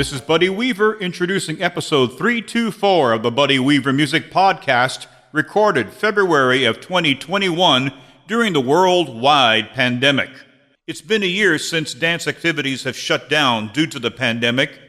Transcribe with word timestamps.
This 0.00 0.12
is 0.14 0.22
Buddy 0.22 0.48
Weaver 0.48 0.98
introducing 0.98 1.60
episode 1.60 2.16
324 2.16 3.12
of 3.12 3.22
the 3.22 3.30
Buddy 3.30 3.58
Weaver 3.58 3.92
Music 3.92 4.30
Podcast, 4.30 5.04
recorded 5.30 5.92
February 5.92 6.64
of 6.64 6.80
2021 6.80 7.92
during 8.26 8.54
the 8.54 8.62
worldwide 8.62 9.72
pandemic. 9.74 10.30
It's 10.86 11.02
been 11.02 11.22
a 11.22 11.26
year 11.26 11.58
since 11.58 11.92
dance 11.92 12.26
activities 12.26 12.84
have 12.84 12.96
shut 12.96 13.28
down 13.28 13.74
due 13.74 13.86
to 13.88 13.98
the 13.98 14.10
pandemic, 14.10 14.80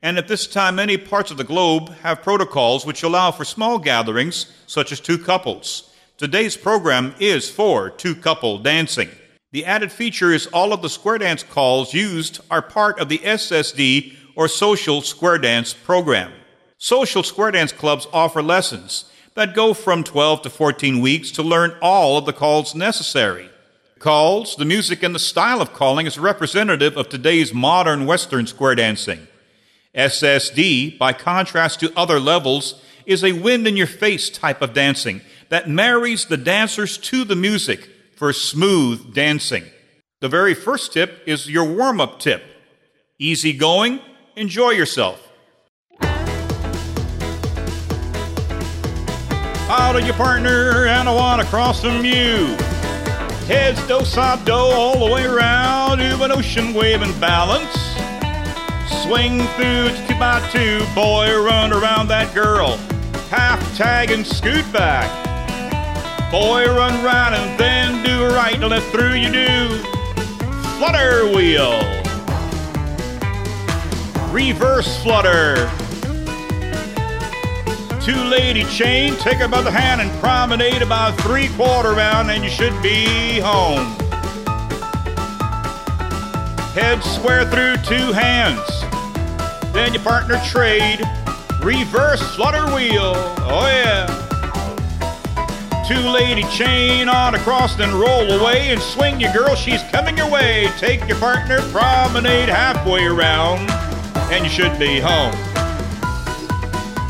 and 0.00 0.16
at 0.16 0.28
this 0.28 0.46
time, 0.46 0.76
many 0.76 0.96
parts 0.96 1.30
of 1.30 1.36
the 1.36 1.44
globe 1.44 1.90
have 1.96 2.22
protocols 2.22 2.86
which 2.86 3.02
allow 3.02 3.32
for 3.32 3.44
small 3.44 3.78
gatherings, 3.78 4.50
such 4.66 4.92
as 4.92 4.98
two 4.98 5.18
couples. 5.18 5.92
Today's 6.16 6.56
program 6.56 7.14
is 7.20 7.50
for 7.50 7.90
two 7.90 8.14
couple 8.14 8.56
dancing. 8.60 9.10
The 9.52 9.66
added 9.66 9.92
feature 9.92 10.32
is 10.32 10.46
all 10.46 10.72
of 10.72 10.80
the 10.80 10.88
square 10.88 11.18
dance 11.18 11.42
calls 11.42 11.92
used 11.92 12.40
are 12.50 12.62
part 12.62 12.98
of 12.98 13.10
the 13.10 13.18
SSD 13.18 14.16
or 14.36 14.48
Social 14.48 15.00
Square 15.00 15.38
Dance 15.38 15.74
program. 15.74 16.32
Social 16.78 17.22
Square 17.22 17.52
Dance 17.52 17.72
clubs 17.72 18.06
offer 18.12 18.42
lessons 18.42 19.10
that 19.34 19.54
go 19.54 19.74
from 19.74 20.04
12 20.04 20.42
to 20.42 20.50
14 20.50 21.00
weeks 21.00 21.30
to 21.32 21.42
learn 21.42 21.76
all 21.82 22.18
of 22.18 22.26
the 22.26 22.32
calls 22.32 22.74
necessary. 22.74 23.50
Calls, 23.98 24.56
the 24.56 24.64
music, 24.64 25.02
and 25.02 25.14
the 25.14 25.18
style 25.18 25.60
of 25.60 25.72
calling 25.72 26.06
is 26.06 26.18
representative 26.18 26.96
of 26.96 27.08
today's 27.08 27.54
modern 27.54 28.06
Western 28.06 28.46
square 28.46 28.74
dancing. 28.74 29.26
SSD, 29.94 30.98
by 30.98 31.12
contrast 31.12 31.80
to 31.80 31.92
other 31.96 32.20
levels, 32.20 32.82
is 33.06 33.22
a 33.22 33.32
wind 33.32 33.66
in 33.66 33.76
your 33.76 33.86
face 33.86 34.28
type 34.28 34.60
of 34.62 34.74
dancing 34.74 35.20
that 35.48 35.68
marries 35.68 36.26
the 36.26 36.36
dancers 36.36 36.98
to 36.98 37.24
the 37.24 37.36
music 37.36 37.88
for 38.16 38.32
smooth 38.32 39.14
dancing. 39.14 39.64
The 40.20 40.28
very 40.28 40.54
first 40.54 40.92
tip 40.92 41.22
is 41.26 41.50
your 41.50 41.64
warm 41.64 42.00
up 42.00 42.18
tip. 42.18 42.42
Easy 43.18 43.52
going, 43.52 44.00
Enjoy 44.36 44.70
yourself. 44.70 45.30
Out 49.70 49.94
of 49.94 50.04
your 50.04 50.14
partner, 50.14 50.86
and 50.86 51.08
I 51.08 51.14
want 51.14 51.40
to 51.40 51.46
cross 51.46 51.80
from 51.80 52.04
you. 52.04 52.56
Heads 53.46 53.86
do 53.86 54.04
side 54.04 54.44
do 54.44 54.52
all 54.52 54.98
the 54.98 55.12
way 55.14 55.24
around 55.24 55.98
to 55.98 56.20
an 56.24 56.32
ocean 56.32 56.74
wave 56.74 57.02
and 57.02 57.20
balance. 57.20 57.76
Swing 59.04 59.46
through 59.54 59.90
two 60.08 60.18
by 60.18 60.44
two, 60.50 60.84
boy, 60.96 61.32
run 61.40 61.72
around 61.72 62.08
that 62.08 62.34
girl. 62.34 62.76
Half 63.30 63.76
tag 63.76 64.10
and 64.10 64.26
scoot 64.26 64.64
back. 64.72 65.08
Boy, 66.32 66.66
run 66.66 67.04
right 67.04 67.32
and 67.32 67.56
then 67.60 68.04
do 68.04 68.24
a 68.24 68.34
right, 68.34 68.54
and 68.54 68.64
left 68.64 68.90
through 68.90 69.14
you 69.14 69.30
do. 69.30 69.68
Flutter 70.78 71.32
wheel 71.32 72.03
reverse 74.34 75.00
flutter. 75.00 75.70
Two 78.00 78.20
lady 78.24 78.64
chain, 78.64 79.14
take 79.14 79.38
her 79.38 79.46
by 79.46 79.62
the 79.62 79.70
hand 79.70 80.00
and 80.00 80.10
promenade 80.20 80.82
about 80.82 81.16
three 81.20 81.48
quarter 81.50 81.92
round, 81.92 82.32
and 82.32 82.42
you 82.42 82.50
should 82.50 82.74
be 82.82 83.38
home. 83.38 83.94
Head 86.74 87.00
square 87.04 87.48
through 87.48 87.76
two 87.84 88.12
hands. 88.12 88.68
Then 89.72 89.94
your 89.94 90.02
partner 90.02 90.40
trade. 90.44 91.00
Reverse 91.62 92.34
flutter 92.34 92.66
wheel. 92.74 93.14
Oh 93.46 93.68
yeah. 93.70 94.10
Two 95.86 96.08
lady 96.10 96.42
chain 96.50 97.08
on 97.08 97.36
across, 97.36 97.76
then 97.76 97.94
roll 97.94 98.32
away 98.32 98.72
and 98.72 98.82
swing 98.82 99.20
your 99.20 99.32
girl. 99.32 99.54
She's 99.54 99.82
coming 99.92 100.16
your 100.16 100.28
way. 100.28 100.68
Take 100.78 101.06
your 101.06 101.18
partner, 101.18 101.60
promenade 101.70 102.48
halfway 102.48 103.04
around 103.04 103.83
and 104.34 104.44
you 104.44 104.50
should 104.50 104.76
be 104.80 104.98
home. 104.98 105.32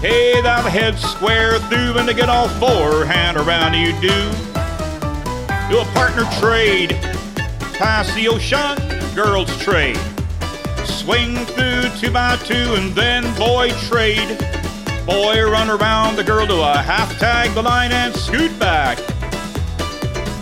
Hey, 0.01 0.43
thou 0.43 0.61
head 0.69 0.99
square 0.99 1.59
through 1.59 1.97
and 1.97 2.07
to 2.07 2.13
get 2.13 2.29
all 2.29 2.49
four 2.61 3.07
hand 3.07 3.39
around 3.39 3.73
you 3.73 3.93
do. 3.93 4.31
Do 5.71 5.81
a 5.81 5.87
partner 5.95 6.25
trade, 6.39 6.91
pass 7.79 8.15
the 8.15 8.29
ocean, 8.29 8.77
girls 9.15 9.49
trade. 9.57 9.99
Swing 10.85 11.35
through 11.47 11.89
two 11.99 12.11
by 12.11 12.37
two 12.45 12.75
and 12.75 12.95
then 12.95 13.23
boy 13.39 13.71
trade. 13.89 14.39
Boy 15.07 15.43
run 15.51 15.71
around 15.71 16.17
the 16.17 16.25
girl 16.25 16.47
to 16.47 16.61
a 16.61 16.77
half 16.77 17.19
tag 17.19 17.55
the 17.55 17.63
line 17.63 17.91
and 17.91 18.15
scoot 18.15 18.57
back. 18.59 18.99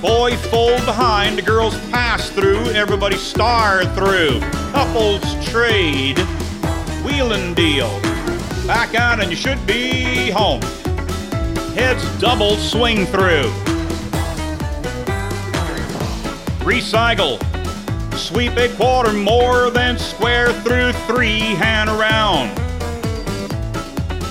Boy 0.01 0.37
fold 0.37 0.85
behind, 0.85 1.39
the 1.39 1.43
girls 1.43 1.79
pass 1.91 2.29
through, 2.31 2.65
everybody 2.71 3.17
star 3.17 3.85
through. 3.95 4.41
Couples 4.73 5.23
trade 5.47 6.19
wheel 7.23 7.33
and 7.33 7.55
deal. 7.55 8.01
Back 8.67 8.95
out 8.95 9.21
and 9.21 9.31
you 9.31 9.37
should 9.37 9.65
be 9.67 10.31
home. 10.31 10.61
Heads 11.75 12.05
double 12.19 12.57
swing 12.57 13.07
through. 13.07 13.51
Recycle. 16.65 17.39
Sweep 18.17 18.57
a 18.57 18.69
quarter 18.77 19.13
more 19.13 19.71
than 19.71 19.99
square 19.99 20.53
through 20.63 20.93
three 21.07 21.41
hand 21.41 21.91
around. 21.91 22.57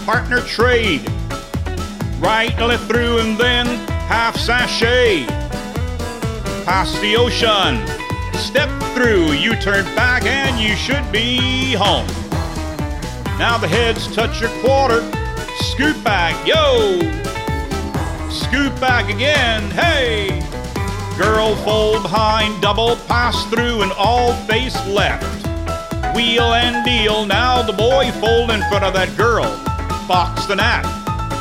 Partner 0.06 0.42
trade. 0.42 1.10
Right 2.20 2.58
left 2.60 2.88
through 2.90 3.20
and 3.20 3.38
then 3.38 3.66
half 4.08 4.36
sashay. 4.36 5.26
Past 6.66 7.00
the 7.02 7.16
ocean. 7.16 7.86
Step 8.38 8.70
through, 8.94 9.32
you 9.34 9.56
turn 9.56 9.86
back 9.96 10.24
and 10.26 10.60
you 10.60 10.76
should 10.76 11.10
be 11.12 11.74
home. 11.74 12.08
Now 13.42 13.58
the 13.58 13.68
heads 13.68 14.06
touch 14.14 14.40
your 14.40 14.52
quarter. 14.62 15.02
Scoot 15.72 16.04
back, 16.04 16.36
yo. 16.46 17.00
Scoot 18.30 18.80
back 18.80 19.10
again, 19.10 19.64
hey. 19.72 20.30
Girl 21.18 21.56
fold 21.66 22.04
behind, 22.04 22.62
double 22.62 22.98
pass 23.08 23.44
through, 23.50 23.82
and 23.82 23.92
all 23.94 24.36
face 24.46 24.78
left. 24.86 25.26
Wheel 26.16 26.54
and 26.54 26.86
deal, 26.86 27.26
now 27.26 27.64
the 27.64 27.74
boy 27.74 28.12
fold 28.22 28.52
in 28.52 28.62
front 28.70 28.86
of 28.86 28.94
that 28.94 29.12
girl. 29.18 29.46
Box 30.08 30.46
the 30.46 30.56
gnat. 30.58 30.86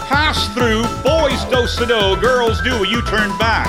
Pass 0.08 0.48
through, 0.54 0.84
boys 1.04 1.44
do 1.52 1.84
do, 1.84 2.18
girls 2.18 2.62
do 2.62 2.82
a 2.82 2.88
U 2.88 3.02
turn 3.08 3.28
back. 3.36 3.68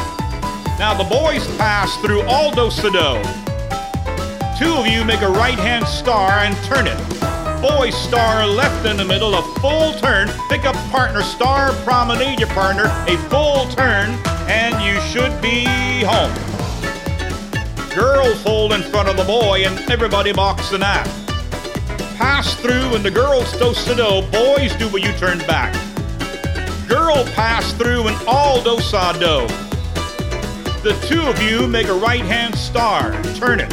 Now 0.79 0.93
the 0.93 1.03
boys 1.03 1.45
pass 1.57 1.93
through 1.97 2.21
all 2.21 2.49
do 2.51 2.71
do. 2.71 3.21
Two 4.57 4.73
of 4.79 4.87
you 4.87 5.03
make 5.03 5.21
a 5.21 5.29
right 5.29 5.59
hand 5.59 5.85
star 5.85 6.39
and 6.39 6.55
turn 6.63 6.87
it 6.87 7.10
boy 7.61 7.91
star 7.91 8.47
left 8.47 8.85
in 8.87 8.97
the 8.97 9.05
middle, 9.05 9.35
a 9.35 9.41
full 9.59 9.93
turn. 9.99 10.27
Pick 10.49 10.65
up 10.65 10.75
partner, 10.89 11.21
star 11.21 11.71
promenade 11.83 12.39
your 12.39 12.49
partner, 12.49 12.85
a 13.07 13.15
full 13.29 13.67
turn, 13.67 14.09
and 14.49 14.73
you 14.83 14.99
should 15.01 15.39
be 15.41 15.65
home. 16.03 16.33
Girl 17.93 18.33
fold 18.37 18.73
in 18.73 18.81
front 18.81 19.09
of 19.09 19.17
the 19.17 19.23
boy, 19.23 19.63
and 19.65 19.77
everybody 19.91 20.33
box 20.33 20.71
the 20.71 20.79
gnat. 20.79 21.05
Pass 22.17 22.55
through, 22.55 22.95
and 22.95 23.05
the 23.05 23.11
girls 23.11 23.51
toast 23.57 23.87
the 23.87 23.95
dough. 23.95 24.27
Boys 24.31 24.73
do 24.75 24.87
a 24.95 24.99
U 24.99 25.13
turn 25.17 25.37
back. 25.39 25.73
Girl 26.87 27.23
pass 27.35 27.71
through, 27.73 28.07
and 28.07 28.17
all 28.27 28.63
do 28.63 28.77
do. 29.19 29.47
The 30.81 30.97
two 31.07 31.21
of 31.21 31.39
you 31.41 31.67
make 31.67 31.87
a 31.87 31.93
right 31.93 32.25
hand 32.25 32.57
star. 32.57 33.11
Turn 33.35 33.59
it. 33.59 33.71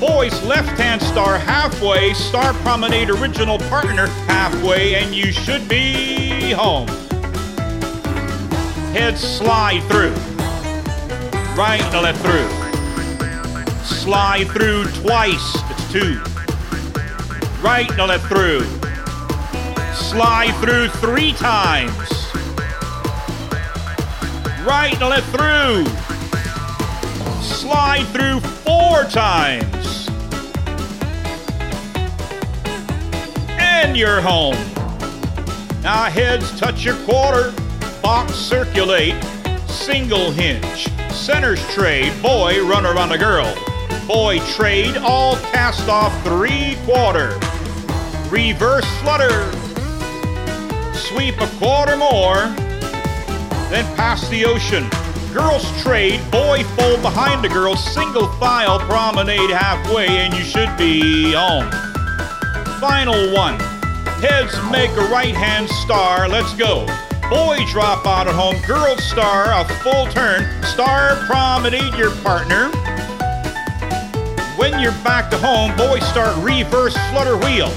Boys 0.00 0.40
left 0.44 0.78
hand 0.78 1.02
star 1.02 1.38
halfway, 1.38 2.14
Star 2.14 2.54
Promenade 2.54 3.10
original 3.10 3.58
partner 3.58 4.06
halfway, 4.28 4.94
and 4.94 5.12
you 5.12 5.32
should 5.32 5.68
be 5.68 6.52
home. 6.52 6.86
Head 8.94 9.18
slide 9.18 9.82
through. 9.88 10.14
Right 11.56 11.80
to 11.90 12.00
left 12.00 12.20
through. 12.20 12.48
Slide 13.84 14.46
through 14.48 14.84
twice. 15.02 15.56
It's 15.70 15.92
two. 15.92 16.20
Right 17.60 17.88
to 17.96 18.06
left 18.06 18.26
through. 18.26 18.60
Slide 19.94 20.54
through 20.60 20.88
three 21.00 21.32
times. 21.32 21.92
Right 24.64 24.94
to 25.00 25.08
left 25.08 25.28
through. 25.34 25.86
Slide 27.42 28.06
through 28.12 28.38
four 28.40 29.02
times. 29.10 29.87
And 33.84 33.96
you're 33.96 34.20
home. 34.20 34.56
Now 35.82 36.10
heads 36.10 36.58
touch 36.58 36.84
your 36.84 36.96
quarter, 37.04 37.52
box 38.02 38.34
circulate, 38.34 39.14
single 39.68 40.32
hinge, 40.32 40.88
centers 41.12 41.62
trade, 41.74 42.12
boy 42.20 42.66
run 42.66 42.84
around 42.84 43.12
a 43.12 43.18
girl, 43.18 43.46
boy 44.08 44.40
trade, 44.56 44.96
all 44.96 45.36
cast 45.52 45.88
off 45.88 46.12
three 46.24 46.76
quarter, 46.84 47.38
reverse 48.28 48.84
flutter, 49.00 49.52
sweep 50.92 51.40
a 51.40 51.46
quarter 51.58 51.96
more, 51.96 52.34
then 53.70 53.84
pass 53.94 54.28
the 54.28 54.44
ocean. 54.44 54.88
Girls 55.32 55.64
trade, 55.82 56.20
boy 56.32 56.64
fold 56.74 57.00
behind 57.00 57.44
the 57.44 57.48
girl, 57.48 57.76
single 57.76 58.26
file 58.38 58.80
promenade 58.80 59.50
halfway, 59.50 60.08
and 60.08 60.34
you 60.34 60.42
should 60.42 60.76
be 60.76 61.32
home. 61.32 61.70
Final 62.80 63.34
one. 63.34 63.67
Heads 64.20 64.58
make 64.72 64.90
a 64.90 65.08
right 65.12 65.32
hand 65.32 65.68
star. 65.68 66.28
Let's 66.28 66.52
go. 66.54 66.86
Boy 67.30 67.58
drop 67.70 68.04
out 68.04 68.26
at 68.26 68.34
home. 68.34 68.56
Girl 68.66 68.96
star 68.98 69.52
a 69.52 69.64
full 69.76 70.06
turn. 70.08 70.42
Star 70.64 71.14
promenade 71.26 71.94
your 71.94 72.10
partner. 72.22 72.68
When 74.56 74.80
you're 74.80 74.98
back 75.04 75.30
to 75.30 75.38
home, 75.38 75.76
boy 75.76 76.00
start 76.00 76.36
reverse 76.42 76.96
flutter 77.12 77.36
wheel. 77.36 77.70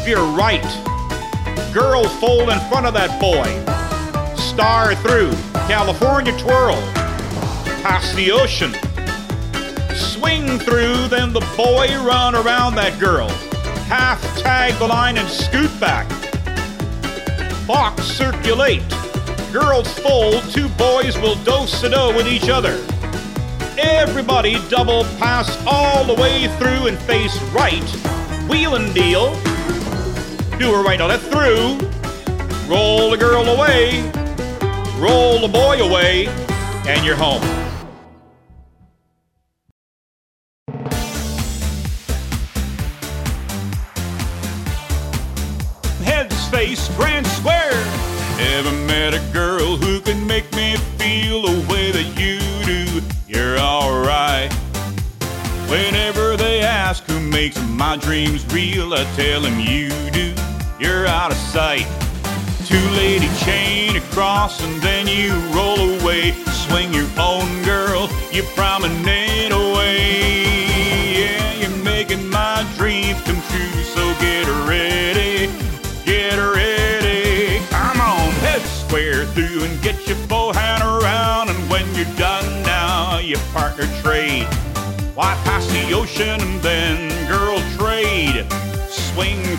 If 0.00 0.08
You're 0.08 0.26
right. 0.36 0.64
Girl 1.72 2.02
fold 2.08 2.48
in 2.48 2.58
front 2.68 2.86
of 2.86 2.94
that 2.94 3.20
boy. 3.20 3.46
Star 4.36 4.96
through. 4.96 5.30
California 5.68 6.36
twirl. 6.40 6.74
Past 7.84 8.16
the 8.16 8.32
ocean. 8.32 8.72
Swing 9.94 10.58
through, 10.58 11.06
then 11.06 11.32
the 11.32 11.46
boy 11.56 11.86
run 12.04 12.34
around 12.34 12.74
that 12.74 12.98
girl. 12.98 13.30
Half 13.88 14.20
tag 14.38 14.74
the 14.78 14.86
line 14.86 15.18
and 15.18 15.28
scoot 15.28 15.70
back. 15.78 16.08
Box 17.66 18.02
circulate. 18.02 18.82
Girls 19.52 19.92
fold, 19.98 20.42
two 20.50 20.68
boys 20.70 21.16
will 21.18 21.36
do-si-do 21.44 21.94
oh 21.94 22.16
with 22.16 22.26
each 22.26 22.48
other. 22.48 22.82
Everybody 23.78 24.56
double 24.68 25.04
pass 25.18 25.62
all 25.66 26.04
the 26.04 26.14
way 26.14 26.48
through 26.58 26.88
and 26.88 26.98
face 27.00 27.40
right. 27.52 27.84
Wheel 28.48 28.76
and 28.76 28.92
deal. 28.94 29.34
Do 30.58 30.74
a 30.74 30.82
right, 30.82 30.98
now 30.98 31.08
left 31.08 31.24
through. 31.24 31.78
Roll 32.66 33.10
the 33.10 33.16
girl 33.18 33.44
away. 33.44 34.02
Roll 34.98 35.40
the 35.40 35.48
boy 35.48 35.78
away. 35.82 36.26
And 36.86 37.04
you're 37.04 37.16
home. 37.16 37.63
Grand 46.96 47.26
square. 47.26 47.72
Ever 48.38 48.72
met 48.86 49.14
a 49.14 49.20
girl 49.32 49.76
who 49.76 50.00
can 50.00 50.26
make 50.26 50.50
me 50.54 50.76
feel 50.98 51.42
the 51.42 51.72
way 51.72 51.90
that 51.90 52.08
you 52.18 52.38
do? 52.64 53.02
You're 53.26 53.58
alright. 53.58 54.52
Whenever 55.68 56.36
they 56.36 56.60
ask 56.60 57.04
who 57.04 57.20
makes 57.20 57.60
my 57.68 57.96
dreams 57.96 58.44
real, 58.52 58.94
I 58.94 59.04
tell 59.16 59.40
them 59.40 59.58
you 59.58 59.90
do. 60.10 60.34
You're 60.78 61.06
out 61.06 61.30
of 61.30 61.36
sight. 61.36 61.86
Two 62.66 62.88
lady 62.90 63.28
chain 63.44 63.96
across 63.96 64.62
and 64.62 64.80
then 64.80 65.06
you 65.06 65.32
roll 65.54 66.00
away. 66.00 66.32
Swing 66.66 66.92
your 66.92 67.08
own 67.18 67.62
girl, 67.62 68.08
you 68.32 68.42
promenade 68.54 69.52
away. 69.52 70.43
Trade. 84.04 84.46
Why 85.14 85.34
pass 85.44 85.66
the 85.68 85.94
ocean 85.94 86.40
and 86.40 86.60
then 86.60 87.08
girl 87.26 87.58
trade? 87.78 88.44
Swing 88.90 89.53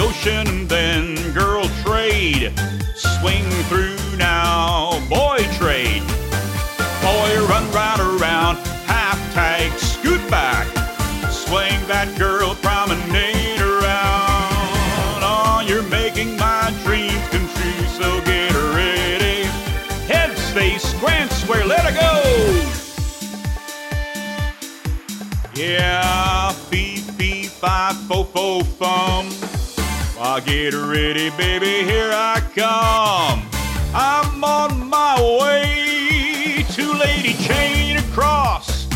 ocean 0.00 0.46
and 0.46 0.68
then 0.68 1.32
girl 1.32 1.64
trade? 1.84 2.52
Swing 2.94 3.48
through 3.68 3.96
now, 4.16 5.00
boy 5.08 5.38
trade. 5.58 6.02
Boy 7.02 7.30
run 7.48 7.70
right 7.72 7.98
around, 7.98 8.56
half 8.86 9.18
tag, 9.34 9.72
scoot 9.78 10.20
back. 10.30 10.66
Swing 11.30 11.80
that 11.88 12.14
girl, 12.18 12.54
promenade 12.56 13.60
around. 13.60 15.20
Oh, 15.22 15.64
you're 15.66 15.88
making 15.90 16.36
my 16.36 16.72
dreams 16.84 17.28
come 17.30 17.48
true, 17.56 17.84
so 17.98 18.20
get 18.24 18.54
ready. 18.74 19.44
Head 20.06 20.36
space, 20.38 20.94
grand 21.00 21.30
square, 21.32 21.64
let 21.66 21.80
her 21.80 21.92
go. 21.92 22.12
Yeah, 25.54 26.50
fee, 26.52 26.96
fee, 26.96 27.46
fi, 27.46 27.92
fo, 28.08 28.24
fo, 28.24 28.62
fum. 28.62 29.41
Well, 30.22 30.40
get 30.40 30.72
ready, 30.72 31.30
baby, 31.30 31.82
here 31.82 32.12
I 32.14 32.40
come. 32.54 33.42
I'm 33.92 34.44
on 34.44 34.88
my 34.88 35.20
way. 35.20 36.64
to 36.74 36.92
lady 36.92 37.34
chain 37.42 37.96
across. 37.96 38.86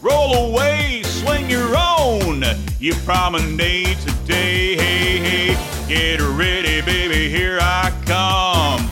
Roll 0.00 0.32
away, 0.52 1.02
swing 1.02 1.50
your 1.50 1.74
own. 1.76 2.44
You 2.78 2.94
promenade 3.04 3.98
today, 3.98 4.76
hey, 4.76 5.18
hey. 5.18 5.86
Get 5.88 6.20
ready, 6.20 6.80
baby, 6.82 7.28
here 7.28 7.58
I 7.60 7.92
come. 8.06 8.88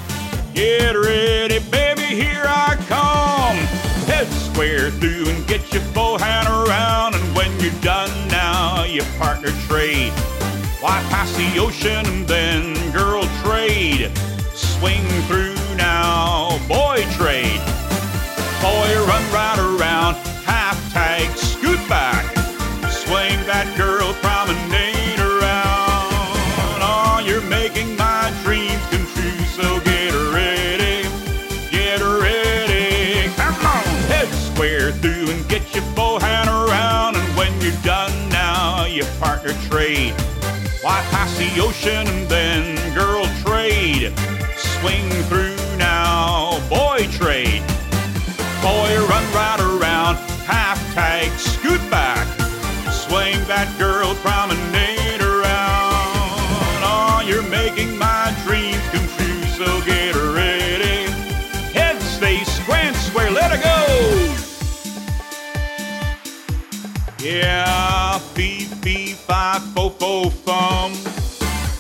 Get 0.55 0.95
ready, 0.95 1.61
baby, 1.71 2.03
here 2.03 2.45
I 2.45 2.75
come. 2.89 3.57
Head 4.09 4.27
square 4.27 4.91
through 4.91 5.29
and 5.29 5.47
get 5.47 5.73
your 5.73 5.83
forehand 5.95 6.49
around. 6.49 7.15
And 7.15 7.37
when 7.37 7.57
you're 7.61 7.81
done 7.83 8.11
now, 8.27 8.83
you 8.83 9.05
partner 9.21 9.53
trade. 9.69 10.13
Why 10.81 11.03
pass 11.11 11.37
the 11.37 11.59
ocean 11.59 12.07
and 12.07 12.25
then 12.29 12.93
girl 12.93 13.25
trade? 13.43 14.13
Swing 14.55 15.03
through 15.27 15.57
now, 15.75 16.57
boy 16.69 17.03
trade. 17.19 17.61
Boy 18.63 18.89
run 19.11 19.25
right 19.35 19.59
around, 19.59 20.15
fo, 70.09 70.31
fum. 70.31 70.93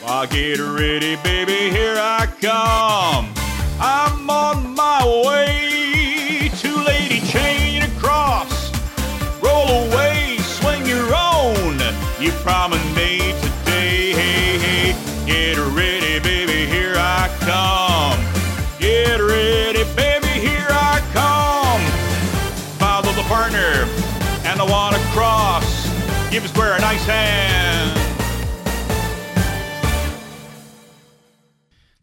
Well, 0.04 0.26
get 0.26 0.58
ready, 0.58 1.16
baby, 1.16 1.70
here 1.70 1.96
I 1.96 2.26
come. 2.40 3.32
I'm 3.80 4.28
on 4.28 4.74
my 4.74 5.00
way. 5.26 6.50
Two 6.58 6.76
lady 6.82 7.20
chain 7.26 7.82
across. 7.82 8.52
Roll 9.40 9.68
away, 9.86 10.36
swing 10.40 10.84
your 10.86 11.08
own. 11.14 11.78
You 12.20 12.30
promenade 12.44 12.87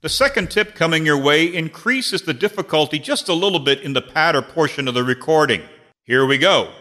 The 0.06 0.10
second 0.10 0.52
tip 0.52 0.76
coming 0.76 1.04
your 1.04 1.18
way 1.18 1.52
increases 1.52 2.22
the 2.22 2.34
difficulty 2.36 3.00
just 3.00 3.28
a 3.28 3.34
little 3.34 3.58
bit 3.58 3.82
in 3.82 3.94
the 3.94 4.04
patter 4.04 4.44
portion 4.44 4.88
of 4.88 4.94
the 4.94 5.04
recording. 5.04 5.64
Here 6.04 6.28
we 6.28 6.38
go. 6.38 6.72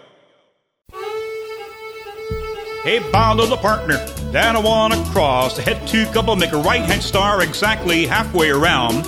Hey, 2.83 2.99
to 2.99 3.47
the 3.47 3.59
partner, 3.63 3.97
down 4.31 4.57
a 4.57 4.61
one 4.61 4.93
across. 4.93 5.57
The 5.57 5.63
head 5.63 5.89
two 5.89 6.05
couple 6.13 6.37
make 6.37 6.53
a 6.53 6.59
right 6.59 6.83
hand 6.83 7.03
star 7.03 7.43
exactly 7.43 8.05
halfway 8.05 8.51
around. 8.51 9.07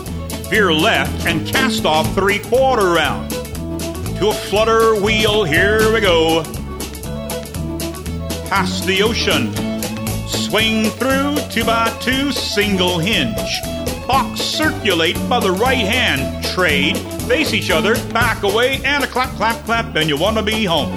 Veer 0.48 0.72
left 0.72 1.26
and 1.26 1.46
cast 1.46 1.84
off 1.84 2.10
three 2.14 2.38
quarter 2.38 2.92
round. 2.92 3.30
To 3.30 4.28
a 4.28 4.32
flutter 4.32 4.98
wheel, 4.98 5.44
here 5.44 5.92
we 5.92 6.00
go. 6.00 6.42
Past 8.48 8.86
the 8.86 9.02
ocean, 9.02 9.54
swing 10.26 10.84
through 10.84 11.36
two 11.50 11.66
by 11.66 11.90
two, 12.00 12.32
single 12.32 12.98
hinge. 12.98 13.60
Box 14.06 14.40
circulate 14.40 15.16
by 15.28 15.40
the 15.40 15.50
right 15.50 15.78
hand, 15.78 16.44
trade, 16.44 16.96
face 17.26 17.52
each 17.52 17.70
other, 17.70 17.94
back 18.12 18.44
away, 18.44 18.80
and 18.84 19.02
a 19.02 19.06
clap, 19.06 19.30
clap, 19.30 19.64
clap, 19.64 19.96
and 19.96 20.08
you 20.08 20.16
wanna 20.16 20.42
be 20.42 20.64
home. 20.64 20.92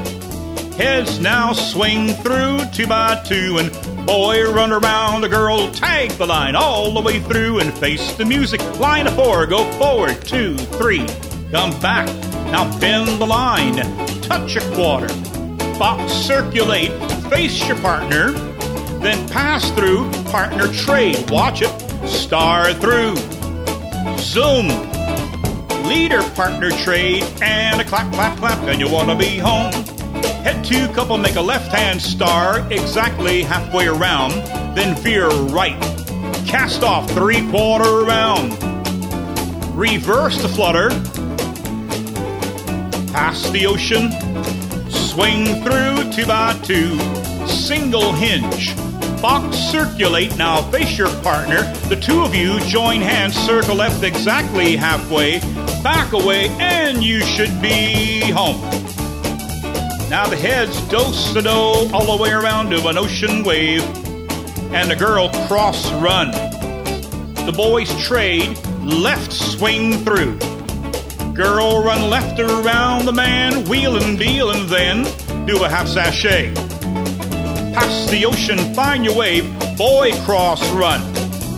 Heads 0.73 1.19
now 1.19 1.51
swing 1.51 2.09
through 2.09 2.59
two 2.71 2.85
by 2.85 3.21
two, 3.25 3.57
and 3.57 3.71
boy 4.05 4.49
run 4.51 4.71
around 4.71 5.21
the 5.21 5.27
girl, 5.27 5.71
tag 5.71 6.11
the 6.11 6.25
line 6.27 6.55
all 6.55 6.93
the 6.93 7.01
way 7.01 7.19
through, 7.19 7.59
and 7.59 7.73
face 7.79 8.13
the 8.13 8.25
music. 8.25 8.61
Line 8.79 9.07
of 9.07 9.15
four, 9.15 9.45
go 9.47 9.69
forward, 9.73 10.21
two, 10.23 10.55
three, 10.55 11.05
come 11.51 11.77
back. 11.81 12.07
Now 12.51 12.79
bend 12.79 13.19
the 13.19 13.25
line, 13.25 13.75
touch 14.21 14.55
a 14.55 14.61
quarter, 14.75 15.07
box 15.79 16.13
circulate, 16.13 16.91
face 17.29 17.67
your 17.67 17.77
partner, 17.79 18.31
then 18.99 19.27
pass 19.29 19.71
through, 19.71 20.09
partner 20.25 20.67
trade. 20.67 21.29
Watch 21.29 21.61
it, 21.63 21.88
star 22.07 22.73
through, 22.73 23.15
zoom, 24.17 24.67
leader 25.87 26.21
partner 26.35 26.69
trade, 26.71 27.23
and 27.41 27.81
a 27.81 27.83
clap, 27.83 28.11
clap, 28.13 28.37
clap, 28.37 28.59
and 28.67 28.79
you 28.79 28.89
wanna 28.89 29.15
be 29.15 29.37
home. 29.37 29.71
Head 30.43 30.63
two 30.63 30.87
couple 30.93 31.17
make 31.17 31.35
a 31.35 31.41
left 31.41 31.71
hand 31.71 32.01
star 32.01 32.59
exactly 32.71 33.41
halfway 33.41 33.87
around, 33.87 34.31
then 34.75 34.95
veer 34.95 35.27
right. 35.27 35.79
Cast 36.47 36.83
off 36.83 37.09
three 37.11 37.47
quarter 37.49 38.03
round. 38.05 38.53
Reverse 39.75 40.41
the 40.41 40.49
flutter. 40.49 40.89
Past 43.13 43.51
the 43.53 43.65
ocean. 43.65 44.11
Swing 44.89 45.45
through 45.63 46.11
two 46.11 46.25
by 46.25 46.53
two. 46.63 46.97
Single 47.47 48.13
hinge. 48.13 48.75
Box 49.21 49.57
circulate 49.57 50.37
now 50.37 50.61
face 50.71 50.97
your 50.97 51.09
partner. 51.21 51.63
The 51.89 51.97
two 51.97 52.21
of 52.21 52.33
you 52.33 52.57
join 52.61 53.01
hands, 53.01 53.35
circle 53.35 53.75
left 53.75 54.01
exactly 54.01 54.77
halfway. 54.77 55.39
Back 55.83 56.13
away, 56.13 56.47
and 56.59 57.03
you 57.03 57.19
should 57.19 57.61
be 57.61 58.21
home. 58.31 58.61
Now 60.09 60.25
the 60.25 60.37
heads 60.37 60.79
do 60.87 60.99
sa 61.11 61.41
do 61.41 61.49
all 61.93 62.17
the 62.17 62.23
way 62.23 62.31
around 62.31 62.69
to 62.69 62.87
an 62.87 62.97
ocean 62.97 63.43
wave, 63.43 63.83
and 64.73 64.89
the 64.89 64.95
girl 64.95 65.27
cross 65.47 65.91
run. 65.93 66.31
The 67.45 67.53
boys 67.53 67.93
trade, 68.01 68.57
left 68.81 69.33
swing 69.33 69.97
through. 70.05 70.37
Girl 71.33 71.83
run 71.83 72.09
left 72.09 72.39
around 72.39 73.03
the 73.03 73.13
man, 73.13 73.67
wheel 73.67 73.97
and 74.01 74.17
deal, 74.17 74.51
and 74.51 74.69
then 74.69 75.03
do 75.45 75.65
a 75.65 75.69
half 75.69 75.89
sashay. 75.89 76.53
Past 77.73 78.09
the 78.09 78.25
ocean, 78.25 78.57
find 78.73 79.05
your 79.05 79.15
wave, 79.15 79.45
boy 79.77 80.11
cross 80.25 80.61
run. 80.71 81.01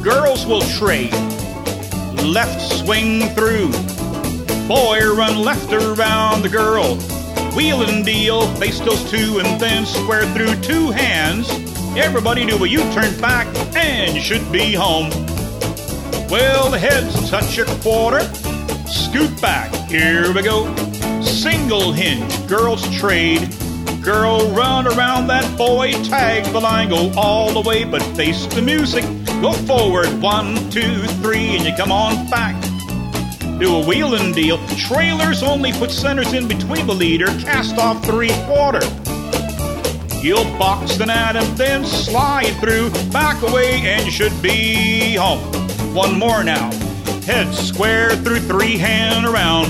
Girls 0.03 0.45
will 0.45 0.61
trade, 0.61 1.13
left 2.23 2.61
swing 2.61 3.29
through. 3.29 3.71
Boy 4.67 4.99
run 5.15 5.39
left 5.39 5.71
around 5.71 6.41
the 6.41 6.49
girl, 6.49 6.95
wheel 7.55 7.81
and 7.81 8.05
deal, 8.05 8.47
face 8.55 8.79
those 8.79 9.09
two, 9.09 9.39
and 9.39 9.59
then 9.59 9.85
square 9.85 10.25
through 10.33 10.55
two 10.61 10.91
hands. 10.91 11.49
Everybody 11.97 12.45
do 12.45 12.63
a 12.63 12.67
U-turn 12.67 13.19
back, 13.19 13.47
and 13.75 14.21
should 14.21 14.51
be 14.51 14.73
home. 14.73 15.09
Well, 16.29 16.71
the 16.71 16.79
heads 16.79 17.29
touch 17.29 17.57
a 17.57 17.65
quarter, 17.81 18.21
scoot 18.85 19.41
back. 19.41 19.73
Here 19.89 20.33
we 20.33 20.41
go. 20.41 20.73
Single 21.21 21.91
hinge, 21.91 22.47
girls 22.47 22.87
trade. 22.97 23.53
Girl, 24.01 24.49
run 24.51 24.87
around 24.87 25.27
that 25.27 25.57
boy, 25.57 25.91
tag 26.05 26.43
the 26.51 26.59
line, 26.59 26.89
go 26.89 27.11
all 27.15 27.51
the 27.51 27.61
way, 27.61 27.83
but 27.83 28.01
face 28.15 28.45
the 28.47 28.61
music. 28.61 29.03
Go 29.41 29.53
forward, 29.53 30.07
one, 30.21 30.55
two, 30.69 31.03
three, 31.21 31.55
and 31.55 31.65
you 31.65 31.75
come 31.75 31.91
on 31.91 32.29
back 32.29 32.55
do 33.61 33.75
a 33.75 33.85
wheel 33.85 34.15
and 34.15 34.33
deal. 34.33 34.57
Trailers 34.69 35.43
only 35.43 35.71
put 35.73 35.91
centers 35.91 36.33
in 36.33 36.47
between 36.47 36.87
the 36.87 36.95
leader, 36.95 37.27
cast 37.27 37.77
off 37.77 38.03
three 38.03 38.31
quarter. 38.47 38.81
You'll 40.19 40.45
box 40.57 40.97
the 40.97 41.05
gnat 41.05 41.35
and 41.35 41.57
then 41.57 41.85
slide 41.85 42.55
through, 42.59 42.89
back 43.11 43.39
away, 43.43 43.81
and 43.81 44.03
you 44.03 44.11
should 44.11 44.41
be 44.41 45.15
home. 45.15 45.39
One 45.93 46.17
more 46.17 46.43
now. 46.43 46.71
Head 47.21 47.53
square 47.53 48.15
through 48.15 48.39
three 48.39 48.77
hand 48.77 49.27
around. 49.27 49.67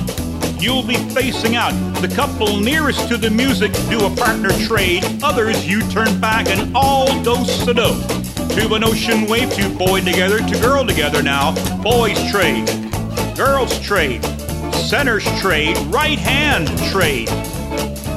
You'll 0.62 0.84
be 0.84 0.98
facing 1.10 1.56
out. 1.56 1.74
The 2.02 2.08
couple 2.08 2.60
nearest 2.60 3.10
to 3.10 3.18
the 3.18 3.30
music 3.30 3.74
do 3.90 4.06
a 4.06 4.16
partner 4.16 4.52
trade. 4.68 5.04
Others 5.24 5.68
you 5.68 5.82
turn 5.90 6.20
back 6.22 6.48
and 6.48 6.72
all 6.76 7.08
do 7.24 7.36
sa 7.44 7.74
do. 7.74 7.92
To 8.56 8.74
an 8.76 8.84
ocean 8.84 9.28
wave, 9.28 9.52
two 9.54 9.74
boy 9.76 10.02
together, 10.02 10.38
to 10.38 10.60
girl 10.62 10.86
together 10.86 11.24
now. 11.24 11.56
Boys 11.82 12.20
trade 12.32 12.70
girls 13.36 13.80
trade, 13.80 14.24
centers 14.72 15.24
trade, 15.42 15.76
right 15.88 16.20
hand 16.20 16.68
trade. 16.92 17.28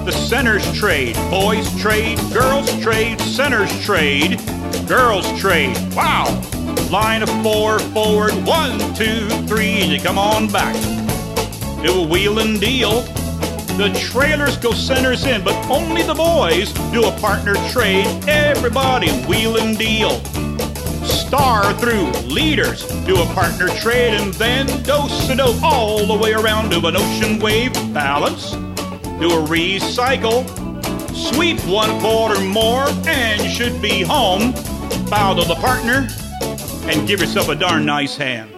The 0.05 0.13
centers 0.13 0.71
trade, 0.79 1.17
boys 1.31 1.67
trade, 1.81 2.19
girls 2.31 2.71
trade, 2.83 3.19
centers 3.21 3.71
trade, 3.85 4.39
girls 4.87 5.27
trade. 5.41 5.75
Wow! 5.95 6.27
Line 6.91 7.23
of 7.23 7.31
four 7.43 7.79
forward, 7.79 8.33
one, 8.45 8.79
two, 8.95 9.29
three, 9.47 9.81
and 9.81 9.91
you 9.91 9.99
come 9.99 10.19
on 10.19 10.47
back. 10.49 10.75
Do 11.85 12.03
a 12.03 12.07
wheel 12.09 12.38
and 12.38 12.59
deal. 12.59 13.03
The 13.76 13.93
trailers 14.11 14.57
go 14.57 14.73
centers 14.73 15.26
in, 15.26 15.45
but 15.45 15.55
only 15.69 16.03
the 16.03 16.14
boys 16.14 16.73
do 16.93 17.05
a 17.05 17.12
partner 17.21 17.55
trade. 17.71 18.07
Everybody 18.26 19.11
wheel 19.26 19.59
and 19.59 19.76
deal 19.76 20.23
star 21.05 21.75
through 21.75 22.11
leaders 22.23 22.87
do 23.05 23.21
a 23.21 23.26
partner 23.35 23.69
trade 23.69 24.14
and 24.14 24.33
then 24.35 24.67
do 24.85 25.09
sa 25.09 25.35
do 25.35 25.59
all 25.62 26.07
the 26.07 26.14
way 26.14 26.33
around 26.33 26.71
to 26.71 26.79
an 26.87 26.97
ocean 26.97 27.38
wave 27.41 27.73
balance 27.93 28.53
do 29.21 29.29
a 29.31 29.43
recycle 29.45 30.47
sweep 31.12 31.59
one 31.67 31.91
quarter 32.00 32.41
more 32.41 32.87
and 33.07 33.43
you 33.43 33.50
should 33.50 33.83
be 33.83 34.03
home 34.03 34.53
bow 35.11 35.35
to 35.35 35.47
the 35.47 35.57
partner 35.57 36.07
and 36.88 37.07
give 37.07 37.21
yourself 37.21 37.49
a 37.49 37.55
darn 37.55 37.85
nice 37.85 38.17
hand 38.17 38.53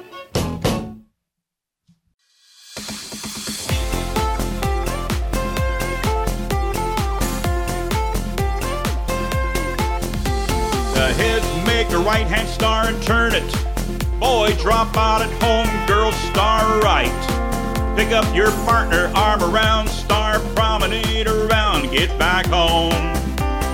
The 11.07 11.13
heads 11.13 11.67
make 11.69 11.89
a 11.93 11.99
right 11.99 12.27
hand 12.27 12.49
star 12.49 12.89
and 12.89 13.01
turn 13.01 13.33
it. 13.33 13.49
Boy, 14.19 14.51
drop 14.61 14.97
out 14.97 15.23
at 15.23 15.31
home, 15.41 15.69
girl, 15.87 16.11
star 16.11 16.81
right. 16.81 17.95
Pick 17.97 18.11
up 18.11 18.27
your 18.35 18.51
partner, 18.67 19.13
arm 19.15 19.41
around, 19.41 19.89
star 19.89 20.41
promenade 20.57 21.29
around, 21.29 21.93
get 21.93 22.19
back 22.19 22.47
home. 22.47 22.91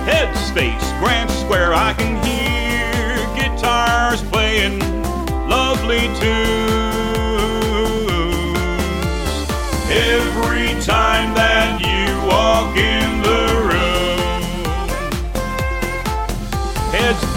Head 0.05 0.31
space, 0.37 0.87
grand 0.99 1.31
square, 1.31 1.73
I 1.73 1.93
can 1.93 2.21
hear 2.23 3.17
guitars 3.35 4.21
playing 4.29 4.77
lovely 5.49 6.01
tunes. 6.21 6.53
Every 9.89 10.79
time 10.85 11.33
that 11.33 11.81
you 11.81 12.27
walk 12.29 12.77
in 12.77 13.22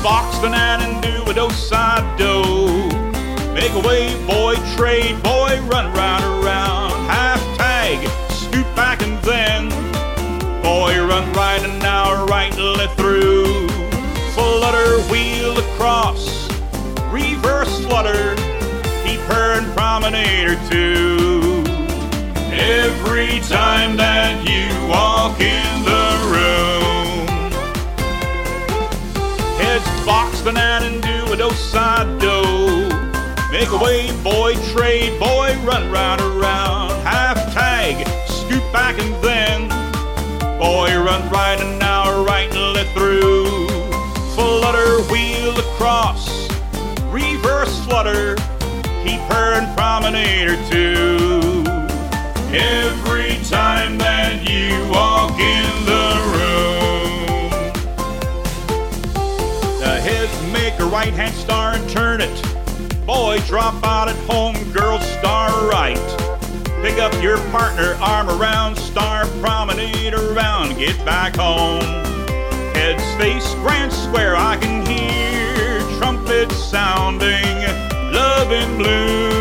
box 0.07 0.39
the 0.39 0.49
gnat 0.49 0.81
and 0.83 1.03
do 1.03 1.29
a 1.29 1.35
do 1.35 1.51
side 1.51 2.07
do. 2.17 2.41
Make 3.53 3.73
a 3.73 3.81
wave, 3.81 4.25
boy, 4.25 4.55
trade, 4.77 5.21
boy, 5.21 5.61
run 5.63 5.93
right 5.95 6.23
around. 6.23 6.93
Half 7.11 7.43
tag, 7.59 7.99
scoot 8.31 8.69
back 8.77 9.03
and 9.03 9.19
then, 9.25 9.69
boy, 10.63 10.93
run 11.05 11.27
right 11.33 11.61
and 11.61 11.77
now 11.81 12.25
right 12.27 12.57
left 12.57 12.97
through. 12.97 13.67
Flutter, 14.37 15.01
wheel 15.11 15.59
across, 15.59 16.23
reverse 17.11 17.75
flutter, 17.85 18.37
keep 19.03 19.19
her 19.33 19.59
in 19.59 19.65
promenade 19.75 20.47
or 20.53 20.59
two. 20.71 21.65
Every 22.55 23.41
time 23.49 23.97
that 23.97 24.35
you 24.49 24.71
walk 24.89 25.41
in 25.41 25.83
the 25.83 26.06
husband 30.47 30.85
and 30.85 31.03
do 31.03 31.33
a 31.33 31.37
do-side 31.37 32.21
do. 32.21 32.89
Make 33.51 33.71
away, 33.71 34.13
boy, 34.23 34.55
trade, 34.73 35.19
boy, 35.19 35.57
run 35.65 35.91
right 35.91 36.21
around. 36.21 36.91
Half 37.03 37.53
tag, 37.53 38.07
scoot 38.29 38.63
back 38.73 38.97
and 39.01 39.13
then. 39.25 39.69
Boy, 40.59 40.97
run 40.97 41.29
right 41.31 41.59
and 41.61 41.79
now, 41.81 42.25
right 42.25 42.49
and 42.49 42.75
let 42.75 42.87
through. 42.95 43.67
Flutter, 44.35 45.03
wheel 45.11 45.59
across, 45.59 46.49
reverse 47.11 47.85
flutter, 47.85 48.37
keeper 49.03 49.55
and 49.59 49.77
promenade 49.77 50.49
or 50.49 50.71
two. 50.71 51.65
Every 52.55 53.43
time 53.49 53.99
that 53.99 54.49
you 54.49 54.89
walk 54.93 55.39
in 55.41 55.87
the 55.87 56.16
right 61.07 61.15
hand 61.15 61.35
star 61.37 61.73
and 61.75 61.89
turn 61.89 62.21
it. 62.21 63.07
Boy, 63.07 63.39
drop 63.47 63.75
out 63.85 64.09
at 64.09 64.17
home, 64.29 64.57
girl, 64.73 64.99
star 65.01 65.51
right. 65.69 65.97
Pick 66.83 66.99
up 66.99 67.13
your 67.23 67.39
partner, 67.51 67.95
arm 68.01 68.29
around, 68.29 68.77
star 68.77 69.27
promenade 69.41 70.15
around, 70.15 70.77
get 70.77 70.97
back 71.05 71.37
home. 71.37 71.81
Heads 72.75 73.05
face 73.15 73.55
grand 73.63 73.93
square, 73.93 74.35
I 74.35 74.57
can 74.57 74.85
hear 74.85 75.81
trumpets 75.99 76.57
sounding, 76.57 77.57
love 78.13 78.51
and 78.51 78.77
blue. 78.77 79.37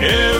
Every 0.00 0.35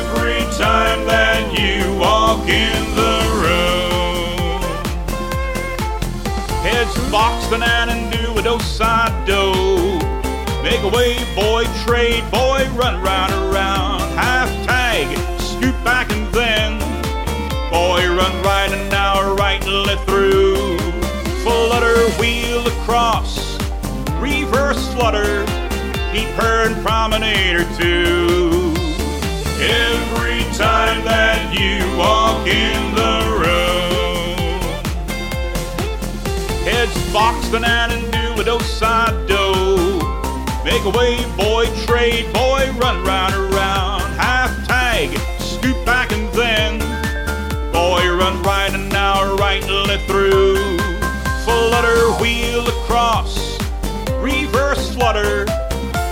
box 7.16 7.46
the 7.46 7.56
gnat 7.56 7.88
and 7.88 8.12
do 8.12 8.38
a 8.38 8.42
do 8.42 8.58
side 8.58 9.14
do. 9.24 9.40
Make 10.62 10.82
a 10.82 10.90
boy, 11.34 11.64
trade, 11.86 12.22
boy, 12.30 12.60
run 12.76 13.00
right 13.00 13.32
around. 13.40 14.00
Half 14.20 14.50
tag, 14.66 15.06
scoot 15.40 15.78
back 15.82 16.12
and 16.12 16.26
then. 16.34 16.78
Boy, 17.70 18.00
run 18.18 18.34
right 18.42 18.70
and 18.70 18.90
now 18.90 19.34
right 19.34 19.62
and 19.64 19.86
let 19.88 19.98
through. 20.04 20.76
Flutter, 21.42 21.96
wheel 22.20 22.66
across. 22.74 23.56
Reverse 24.20 24.86
flutter, 24.92 25.46
keep 26.12 26.28
her 26.40 26.68
and 26.68 26.76
promenader 26.84 27.64
too. 27.80 28.74
Every 29.88 30.42
time 30.52 31.02
that 31.06 31.40
you 31.58 31.80
walk 31.96 32.46
in 32.46 32.94
the 32.94 33.25
box 37.16 37.48
the 37.48 37.58
gnat 37.58 37.90
and 37.90 38.12
do 38.12 38.42
a 38.42 38.44
do 38.44 38.60
side 38.60 39.16
do. 39.26 39.40
Make 40.66 40.84
a 40.84 40.90
way, 40.90 41.16
boy, 41.34 41.64
trade, 41.86 42.30
boy, 42.34 42.70
run 42.76 43.02
right 43.06 43.32
around. 43.32 44.02
Half 44.20 44.52
tag, 44.68 45.08
scoot 45.40 45.78
back 45.86 46.12
and 46.12 46.28
then. 46.34 46.78
Boy, 47.72 48.02
run 48.20 48.42
right 48.42 48.70
and 48.70 48.90
now 48.90 49.34
right 49.36 49.62
and 49.64 49.88
let 49.88 50.02
through. 50.02 50.76
Flutter, 51.46 52.12
wheel 52.20 52.68
across. 52.68 53.32
Reverse 54.20 54.94
flutter, 54.94 55.46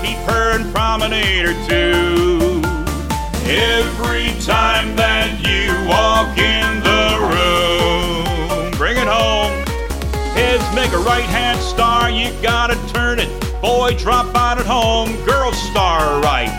keep 0.01 0.17
her 0.31 0.57
and 0.57 0.73
promenader 0.73 1.53
too. 1.69 2.63
Every 3.45 4.29
time 4.41 4.97
that 4.97 5.29
you 5.45 5.69
walk 5.87 6.39
in 6.39 6.74
make 10.75 10.93
a 10.93 10.99
right 10.99 11.25
hand 11.25 11.61
star, 11.61 12.11
you 12.11 12.33
gotta 12.43 12.75
turn 12.93 13.21
it. 13.21 13.29
Boy, 13.61 13.95
drop 13.97 14.35
out 14.35 14.59
at 14.59 14.67
home, 14.67 15.15
girl, 15.25 15.53
star 15.53 16.21
right. 16.21 16.51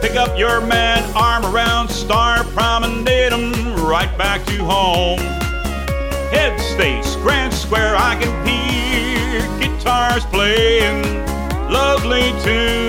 Pick 0.00 0.16
up 0.16 0.38
your 0.38 0.60
man, 0.62 1.04
arm 1.14 1.44
around, 1.44 1.88
star 1.88 2.44
promenade 2.44 3.32
'em 3.32 3.52
right 3.84 4.16
back 4.16 4.44
to 4.46 4.64
home. 4.64 5.20
Head 6.30 6.58
space, 6.60 7.16
grand 7.16 7.52
square, 7.52 7.94
I 7.94 8.16
can 8.16 8.32
hear 8.46 9.42
guitars 9.60 10.24
playing 10.26 11.02
lovely 11.70 12.32
tunes. 12.42 12.86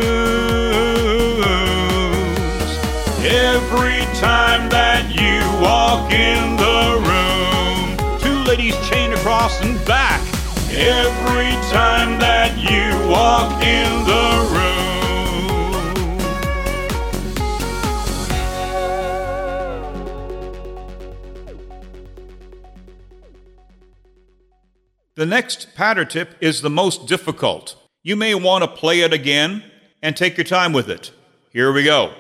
Every 3.26 4.00
time 4.22 4.70
that 4.70 5.04
you 5.12 5.42
walk 5.62 6.12
in 6.12 6.56
the 6.56 6.80
room, 7.10 7.98
two 8.20 8.44
ladies 8.50 8.76
chain 8.90 9.12
across 9.12 9.60
and 9.62 9.84
back. 9.86 10.22
Every 10.80 11.52
time 11.72 12.20
that 12.20 12.56
you 12.56 13.10
walk 13.10 13.63
in 13.63 14.06
the 14.06 14.48
room. 14.54 14.68
The 25.16 25.26
next 25.26 25.74
patter 25.74 26.06
tip 26.06 26.36
is 26.40 26.62
the 26.62 26.70
most 26.70 27.08
difficult. 27.08 27.76
You 28.04 28.16
may 28.16 28.36
want 28.36 28.63
to 28.63 28.68
play 28.70 29.02
it 29.02 29.12
again 29.13 29.63
and 30.04 30.16
take 30.16 30.38
your 30.38 30.46
time 30.46 30.74
with 30.74 30.92
it. 30.92 31.12
Here 31.50 31.74
we 31.74 31.86
go. 31.86 32.13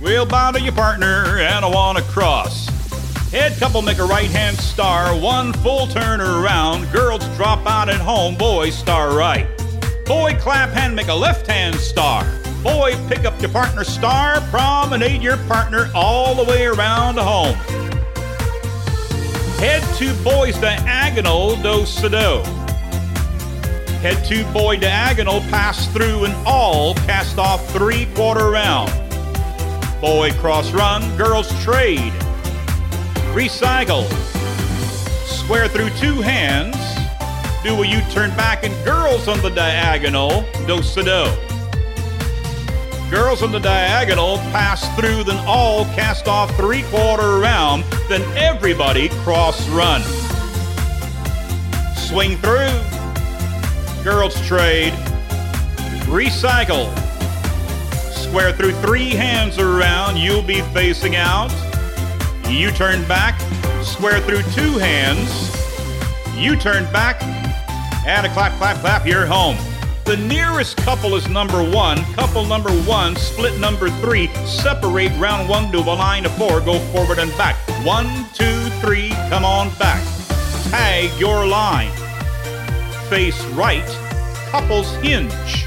We'll 0.00 0.26
bow 0.26 0.50
to 0.50 0.60
your 0.60 0.72
partner 0.72 1.38
and 1.38 1.64
I 1.64 1.68
want 1.68 1.98
to 1.98 2.04
cross. 2.04 2.67
Head 3.30 3.58
couple 3.58 3.82
make 3.82 3.98
a 3.98 4.04
right 4.04 4.30
hand 4.30 4.56
star, 4.56 5.14
one 5.14 5.52
full 5.52 5.86
turn 5.86 6.22
around. 6.22 6.90
Girls 6.90 7.22
drop 7.36 7.66
out 7.66 7.90
at 7.90 8.00
home, 8.00 8.34
boys 8.36 8.74
star 8.74 9.14
right. 9.14 9.46
Boy 10.06 10.34
clap 10.40 10.70
hand, 10.70 10.96
make 10.96 11.08
a 11.08 11.14
left 11.14 11.46
hand 11.46 11.76
star. 11.76 12.24
Boy 12.62 12.94
pick 13.06 13.26
up 13.26 13.38
your 13.42 13.50
partner 13.50 13.84
star, 13.84 14.40
promenade 14.48 15.22
your 15.22 15.36
partner 15.46 15.90
all 15.94 16.34
the 16.34 16.44
way 16.44 16.64
around 16.64 17.18
home. 17.18 17.54
Head 19.58 19.82
to 19.98 20.14
boys 20.24 20.56
diagonal, 20.56 21.56
do 21.56 21.84
sa 21.84 22.08
do. 22.08 22.42
Head 24.00 24.24
to 24.24 24.50
boy 24.54 24.78
diagonal, 24.78 25.40
pass 25.50 25.86
through 25.92 26.24
and 26.24 26.34
all, 26.46 26.94
cast 26.94 27.36
off 27.36 27.70
three 27.72 28.06
quarter 28.14 28.50
round. 28.50 28.90
Boy 30.00 30.32
cross 30.40 30.72
run, 30.72 31.14
girls 31.18 31.52
trade. 31.62 32.14
Recycle. 33.38 34.02
Square 35.24 35.68
through 35.68 35.90
two 35.90 36.20
hands. 36.20 36.74
Do 37.62 37.80
a 37.84 37.86
U 37.86 38.00
turn 38.10 38.30
back 38.30 38.64
and 38.64 38.74
girls 38.84 39.28
on 39.28 39.40
the 39.42 39.48
diagonal, 39.50 40.44
do 40.66 40.82
sa 40.82 41.02
do. 41.02 41.30
Girls 43.08 43.44
on 43.44 43.52
the 43.52 43.60
diagonal 43.60 44.38
pass 44.50 44.88
through, 44.98 45.22
then 45.22 45.36
all 45.46 45.84
cast 45.94 46.26
off 46.26 46.52
three 46.56 46.82
quarter 46.90 47.38
round, 47.38 47.84
then 48.08 48.22
everybody 48.36 49.08
cross 49.22 49.68
run. 49.68 50.02
Swing 51.94 52.36
through. 52.38 52.74
Girls 54.02 54.34
trade. 54.48 54.92
Recycle. 56.10 56.92
Square 58.10 58.54
through 58.54 58.72
three 58.82 59.10
hands 59.10 59.60
around, 59.60 60.16
you'll 60.16 60.42
be 60.42 60.60
facing 60.74 61.14
out. 61.14 61.52
You 62.48 62.70
turn 62.70 63.06
back, 63.06 63.38
square 63.82 64.20
through 64.20 64.42
two 64.54 64.78
hands. 64.78 65.54
You 66.34 66.56
turn 66.56 66.90
back, 66.92 67.22
and 68.06 68.26
a 68.26 68.30
clap, 68.30 68.56
clap, 68.58 68.78
clap, 68.78 69.06
you're 69.06 69.26
home. 69.26 69.56
The 70.04 70.16
nearest 70.16 70.78
couple 70.78 71.14
is 71.14 71.28
number 71.28 71.62
one. 71.62 71.98
Couple 72.14 72.46
number 72.46 72.70
one, 72.70 73.14
split 73.16 73.60
number 73.60 73.90
three. 73.90 74.28
Separate 74.46 75.12
round 75.18 75.48
one 75.48 75.70
to 75.72 75.78
a 75.78 75.80
line 75.80 76.24
of 76.24 76.34
four. 76.38 76.62
Go 76.62 76.78
forward 76.92 77.18
and 77.18 77.30
back. 77.36 77.56
One, 77.84 78.24
two, 78.32 78.70
three, 78.80 79.10
come 79.28 79.44
on 79.44 79.68
back. 79.78 80.02
Tag 80.70 81.10
your 81.20 81.46
line. 81.46 81.92
Face 83.10 83.44
right, 83.48 83.86
couples 84.50 84.90
hinge. 84.96 85.64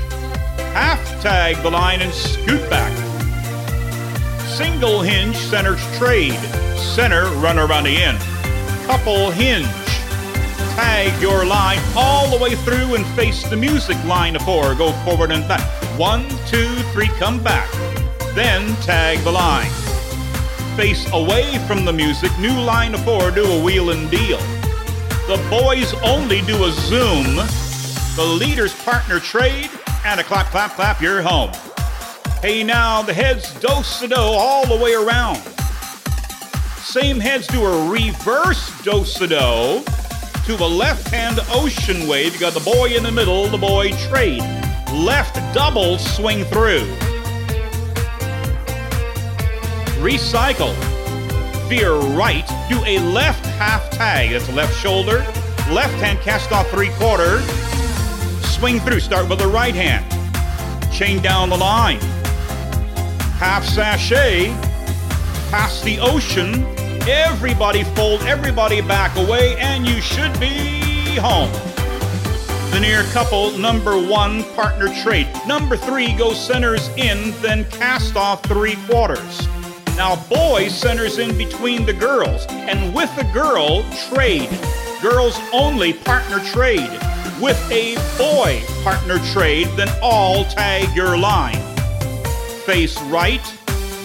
Half 0.73 1.21
tag 1.21 1.61
the 1.61 1.69
line 1.69 2.01
and 2.01 2.11
scoot 2.11 2.67
back. 2.69 2.91
Single 4.61 5.01
hinge, 5.01 5.35
center 5.37 5.75
trade. 5.97 6.37
Center, 6.77 7.25
run 7.39 7.57
around 7.57 7.85
the 7.85 7.97
end. 7.97 8.19
Couple 8.85 9.31
hinge. 9.31 9.65
Tag 10.75 11.19
your 11.19 11.47
line 11.47 11.79
all 11.95 12.29
the 12.29 12.37
way 12.37 12.53
through 12.57 12.93
and 12.93 13.03
face 13.15 13.41
the 13.49 13.55
music 13.55 13.97
line 14.05 14.35
of 14.35 14.43
four. 14.43 14.75
Go 14.75 14.91
forward 15.03 15.31
and 15.31 15.47
back. 15.47 15.67
One, 15.97 16.29
two, 16.45 16.69
three, 16.93 17.07
come 17.17 17.41
back. 17.43 17.71
Then 18.35 18.75
tag 18.83 19.17
the 19.23 19.31
line. 19.31 19.71
Face 20.77 21.11
away 21.11 21.57
from 21.67 21.83
the 21.83 21.93
music, 21.93 22.31
new 22.37 22.53
line 22.61 22.93
of 22.93 23.03
four, 23.03 23.31
do 23.31 23.43
a 23.43 23.63
wheel 23.63 23.89
and 23.89 24.11
deal. 24.11 24.37
The 25.25 25.43
boys 25.49 25.91
only 26.03 26.41
do 26.41 26.65
a 26.65 26.71
zoom. 26.71 27.35
The 28.15 28.37
leader's 28.39 28.75
partner 28.83 29.19
trade, 29.19 29.71
and 30.05 30.19
a 30.19 30.23
clap, 30.23 30.51
clap, 30.51 30.73
clap, 30.73 31.01
you're 31.01 31.23
home. 31.23 31.51
Hey, 32.41 32.63
now 32.63 33.03
the 33.03 33.13
heads 33.13 33.53
do 33.59 33.83
sa 33.83 34.07
do 34.07 34.15
all 34.15 34.65
the 34.65 34.83
way 34.83 34.95
around. 34.95 35.37
Same 36.77 37.19
heads 37.19 37.45
do 37.45 37.63
a 37.63 37.87
reverse 37.87 38.81
do 38.81 39.05
sa 39.05 39.27
do 39.27 39.83
to 40.45 40.63
a 40.63 40.65
left 40.65 41.07
hand 41.09 41.39
ocean 41.51 42.07
wave. 42.07 42.33
You 42.33 42.39
got 42.39 42.53
the 42.53 42.59
boy 42.61 42.95
in 42.97 43.03
the 43.03 43.11
middle, 43.11 43.45
the 43.45 43.59
boy 43.59 43.91
trade. 44.09 44.41
Left 44.91 45.35
double 45.53 45.99
swing 45.99 46.43
through. 46.45 46.81
Recycle. 50.01 50.73
Veer 51.69 51.93
right, 51.93 52.47
do 52.67 52.83
a 52.85 52.97
left 53.13 53.45
half 53.45 53.87
tag. 53.91 54.31
That's 54.31 54.49
left 54.49 54.75
shoulder, 54.81 55.19
left 55.69 55.93
hand 56.01 56.17
cast 56.21 56.51
off 56.51 56.67
three 56.71 56.89
quarter. 56.97 57.39
Swing 58.47 58.79
through, 58.79 59.01
start 59.01 59.29
with 59.29 59.37
the 59.37 59.47
right 59.47 59.75
hand. 59.75 60.03
Chain 60.91 61.21
down 61.21 61.49
the 61.49 61.57
line. 61.57 61.99
Half 63.41 63.65
sashay, 63.65 64.49
past 65.49 65.83
the 65.83 65.97
ocean. 65.99 66.63
Everybody 67.09 67.83
fold, 67.83 68.21
everybody 68.21 68.81
back 68.81 69.17
away, 69.17 69.55
and 69.57 69.83
you 69.83 69.99
should 69.99 70.39
be 70.39 71.15
home. 71.15 71.51
The 72.69 72.79
near 72.79 73.01
couple, 73.05 73.49
number 73.57 73.99
one, 73.99 74.43
partner 74.53 74.93
trade. 75.01 75.27
Number 75.47 75.75
three 75.75 76.15
goes 76.15 76.39
centers 76.39 76.87
in, 76.89 77.31
then 77.41 77.65
cast 77.71 78.15
off 78.15 78.43
three 78.43 78.75
quarters. 78.87 79.47
Now, 79.97 80.23
boy 80.29 80.67
centers 80.67 81.17
in 81.17 81.35
between 81.35 81.87
the 81.87 81.93
girls, 81.93 82.45
and 82.47 82.93
with 82.93 83.09
the 83.15 83.23
girl, 83.33 83.83
trade. 84.13 84.51
Girls 85.01 85.39
only 85.51 85.93
partner 85.93 86.37
trade. 86.53 86.91
With 87.41 87.59
a 87.71 87.95
boy 88.19 88.61
partner 88.83 89.17
trade, 89.33 89.67
then 89.75 89.89
all 89.99 90.45
tag 90.45 90.95
your 90.95 91.17
line. 91.17 91.70
Face 92.71 93.01
right, 93.01 93.43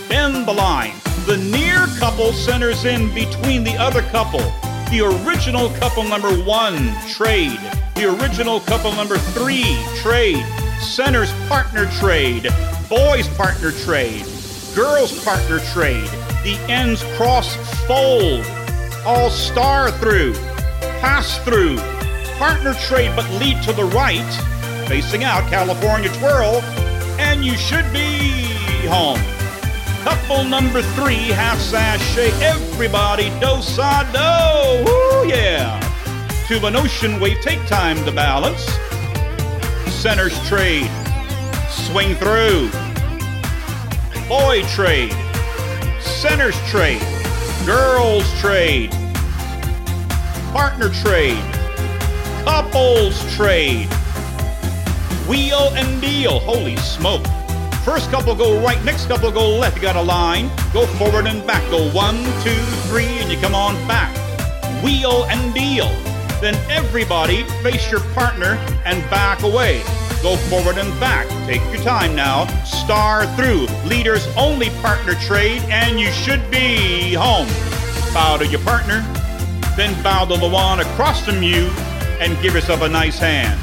bend 0.09 0.45
the 0.45 0.53
line. 0.53 0.95
The 1.25 1.37
near 1.37 1.87
couple 2.01 2.33
centers 2.33 2.85
in 2.85 3.15
between 3.15 3.63
the 3.63 3.77
other 3.77 4.03
couple. 4.03 4.41
The 4.91 5.03
original 5.25 5.71
couple 5.79 6.03
number 6.03 6.35
one, 6.43 6.93
trade. 7.09 7.61
The 7.95 8.13
original 8.19 8.59
couple 8.59 8.91
number 8.91 9.19
three, 9.19 9.79
trade. 10.03 10.45
Centers 10.81 11.33
partner 11.49 11.87
trade. 12.01 12.49
Boys 12.91 13.29
partner 13.37 13.71
trade 13.71 14.27
girls 14.75 15.25
partner 15.25 15.61
trade, 15.73 16.09
the 16.43 16.59
ends 16.69 17.05
cross 17.17 17.55
fold, 17.87 18.45
all 19.07 19.31
star 19.31 19.93
through, 19.93 20.35
pass 21.01 21.39
through, 21.45 21.77
partner 22.37 22.75
trade 22.75 23.13
but 23.15 23.31
lead 23.39 23.63
to 23.63 23.73
the 23.73 23.85
right, 23.85 24.29
facing 24.89 25.23
out 25.23 25.49
California 25.49 26.13
twirl, 26.19 26.61
and 27.19 27.45
you 27.45 27.57
should 27.57 27.91
be 27.93 28.46
home. 28.87 29.21
Couple 30.03 30.45
number 30.45 30.83
three, 30.83 31.29
half 31.35 31.59
sashay, 31.59 32.31
everybody 32.43 33.31
do 33.41 33.61
sa 33.61 34.03
do, 34.13 34.85
woo 34.85 35.29
yeah. 35.29 35.81
To 36.49 36.65
an 36.67 36.77
ocean 36.77 37.21
wave, 37.21 37.41
take 37.43 37.65
time 37.67 38.03
to 38.05 38.13
balance. 38.13 38.65
Centers 39.93 40.39
trade, 40.49 40.91
swing 41.69 42.15
through 42.15 42.71
boy 44.29 44.63
trade, 44.75 45.13
centers 46.01 46.57
trade, 46.69 47.01
girls 47.65 48.25
trade, 48.41 48.91
partner 50.53 50.89
trade, 50.89 51.43
couples 52.45 53.23
trade, 53.37 53.89
wheel 55.29 55.71
and 55.75 56.01
deal. 56.01 56.41
Holy 56.41 56.77
smoke. 56.77 57.25
First 57.87 58.11
couple 58.11 58.35
go 58.35 58.61
right, 58.61 58.85
next 58.85 59.07
couple 59.07 59.31
go 59.31 59.49
left. 59.49 59.77
You 59.77 59.83
got 59.83 59.95
a 59.95 60.03
line. 60.03 60.49
Go 60.73 60.87
forward 60.99 61.29
and 61.29 61.47
back. 61.47 61.63
Go 61.71 61.89
one, 61.93 62.17
two, 62.43 62.61
three, 62.89 63.07
and 63.21 63.31
you 63.31 63.39
come 63.39 63.55
on 63.55 63.77
back. 63.87 64.13
Wheel 64.83 65.25
and 65.27 65.55
deal. 65.55 65.87
Then 66.41 66.57
everybody 66.69 67.45
face 67.63 67.89
your 67.89 68.01
partner 68.13 68.59
and 68.85 69.09
back 69.09 69.45
away. 69.45 69.85
Go 70.21 70.35
forward 70.37 70.79
and 70.79 70.99
back. 70.99 71.29
Take 71.47 71.63
your 71.73 71.81
time 71.85 72.17
now. 72.17 72.49
Star 72.65 73.25
through. 73.37 73.67
Leaders 73.89 74.27
only 74.37 74.71
partner 74.83 75.15
trade, 75.15 75.63
and 75.69 76.01
you 76.01 76.11
should 76.11 76.51
be 76.51 77.15
home. 77.15 77.47
Bow 78.13 78.37
to 78.37 78.47
your 78.49 78.61
partner, 78.63 79.03
then 79.77 79.95
bow 80.03 80.25
to 80.25 80.37
the 80.37 80.49
one 80.49 80.81
across 80.81 81.25
from 81.25 81.41
you, 81.41 81.69
and 82.19 82.37
give 82.43 82.53
yourself 82.53 82.83
a 82.83 82.89
nice 82.89 83.21
hand. 83.21 83.61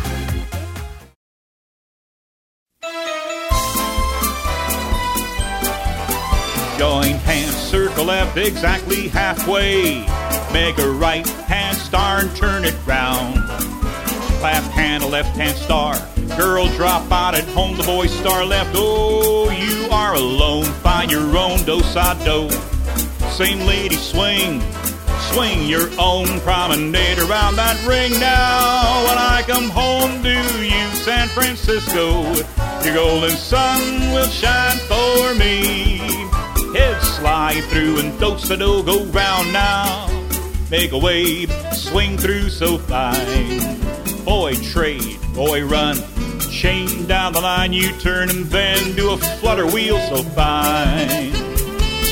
Join 6.83 7.13
hands, 7.13 7.55
circle 7.55 8.03
left 8.03 8.35
exactly 8.35 9.07
halfway. 9.07 10.01
Make 10.51 10.77
a 10.79 10.89
right 10.89 11.25
hand 11.47 11.77
star 11.77 12.19
and 12.19 12.35
turn 12.35 12.65
it 12.65 12.75
round. 12.85 13.35
Clap 14.41 14.63
hand, 14.63 15.01
a 15.01 15.07
left 15.07 15.33
hand 15.37 15.55
star. 15.55 15.95
Girl 16.35 16.67
drop 16.75 17.09
out 17.09 17.35
at 17.35 17.45
home, 17.55 17.77
the 17.77 17.83
boy 17.83 18.07
star 18.07 18.43
left. 18.43 18.71
Oh, 18.73 19.49
you 19.49 19.89
are 19.91 20.15
alone. 20.15 20.65
Find 20.83 21.09
your 21.09 21.37
own 21.37 21.63
do 21.63 21.79
sa 21.83 22.15
do. 22.15 22.49
Same 23.31 23.65
lady 23.65 23.95
swing. 23.95 24.61
Swing 25.31 25.65
your 25.65 25.87
own 25.97 26.41
promenade 26.41 27.17
around 27.19 27.55
that 27.55 27.81
ring 27.87 28.19
now. 28.19 29.05
When 29.07 29.17
I 29.17 29.41
come 29.47 29.69
home 29.69 30.21
to 30.21 30.61
you, 30.61 30.87
San 30.95 31.29
Francisco, 31.29 32.23
your 32.83 32.93
golden 32.93 33.37
sun 33.37 34.11
will 34.11 34.27
shine 34.27 34.79
for 34.79 35.33
me. 35.35 36.12
Slide 37.23 37.63
through 37.69 37.99
and 37.99 38.19
do 38.19 38.37
sa 38.37 38.57
do 38.57 38.83
go 38.83 39.05
round 39.05 39.53
now. 39.53 40.09
Make 40.69 40.91
a 40.91 40.97
wave, 40.97 41.49
swing 41.71 42.17
through 42.17 42.49
so 42.49 42.77
fine. 42.77 43.79
Boy 44.25 44.55
trade, 44.55 45.19
boy 45.33 45.63
run, 45.63 45.95
chain 46.51 47.07
down 47.07 47.31
the 47.31 47.39
line, 47.39 47.71
you 47.71 47.93
turn 47.93 48.29
and 48.29 48.43
then 48.47 48.93
do 48.97 49.13
a 49.13 49.17
flutter 49.39 49.65
wheel 49.65 49.99
so 50.09 50.21
fine. 50.35 51.31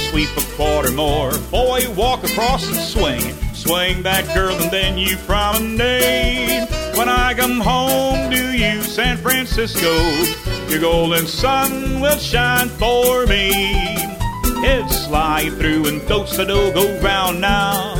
Sweep 0.07 0.29
a 0.37 0.55
quarter 0.55 0.93
more, 0.93 1.37
boy, 1.51 1.81
walk 1.93 2.23
across 2.23 2.65
and 2.69 2.77
swing. 2.77 3.35
Swing 3.53 4.03
that 4.03 4.33
girl 4.33 4.55
and 4.55 4.71
then 4.71 4.97
you 4.97 5.17
promenade. 5.27 6.69
When 6.95 7.09
I 7.09 7.33
come 7.33 7.59
home 7.59 8.31
to 8.31 8.53
you, 8.53 8.81
San 8.81 9.17
Francisco, 9.17 9.91
your 10.69 10.79
golden 10.79 11.27
sun 11.27 11.99
will 11.99 12.17
shine 12.17 12.69
for 12.69 13.25
me. 13.25 14.10
Head 14.61 14.91
slide 14.91 15.53
through 15.53 15.87
and 15.87 16.07
do 16.07 16.25
sa 16.27 16.43
do 16.43 16.71
go 16.71 16.99
round 17.01 17.41
now. 17.41 17.95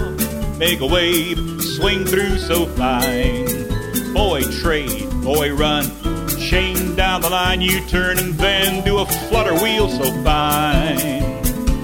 Make 0.60 0.80
a 0.80 0.86
wave, 0.86 1.40
swing 1.60 2.06
through 2.06 2.38
so 2.38 2.68
fine. 2.68 3.48
Boy 4.14 4.44
trade, 4.62 5.10
boy 5.24 5.56
run, 5.56 5.86
chain 6.38 6.96
down 6.96 7.22
the 7.24 7.32
line, 7.32 7.62
you 7.62 7.84
turn 7.88 8.20
and 8.20 8.36
then 8.36 8.84
do 8.86 9.00
a 9.00 9.08
flutter 9.08 9.56
wheel 9.56 9.90
so 9.90 10.12
fine. 10.24 11.42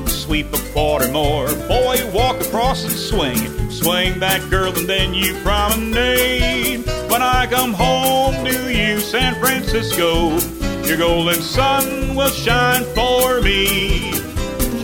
Sweep 0.08 0.54
a 0.54 0.60
quarter 0.74 1.12
more, 1.12 1.48
boy 1.68 1.98
walk 2.14 2.40
across 2.40 2.84
and 2.84 2.94
swing. 2.94 3.72
Swing 3.72 4.20
that 4.20 4.48
girl 4.52 4.78
and 4.78 4.88
then 4.88 5.12
you 5.14 5.34
promenade. 5.42 6.86
When 7.10 7.24
I 7.24 7.48
come 7.48 7.74
home 7.74 8.46
to 8.46 8.72
you, 8.72 9.00
San 9.00 9.40
Francisco, 9.40 10.38
your 10.86 10.98
golden 10.98 11.42
sun 11.42 12.16
will 12.16 12.30
shine 12.30 12.84
for 12.94 13.42
me. 13.42 14.17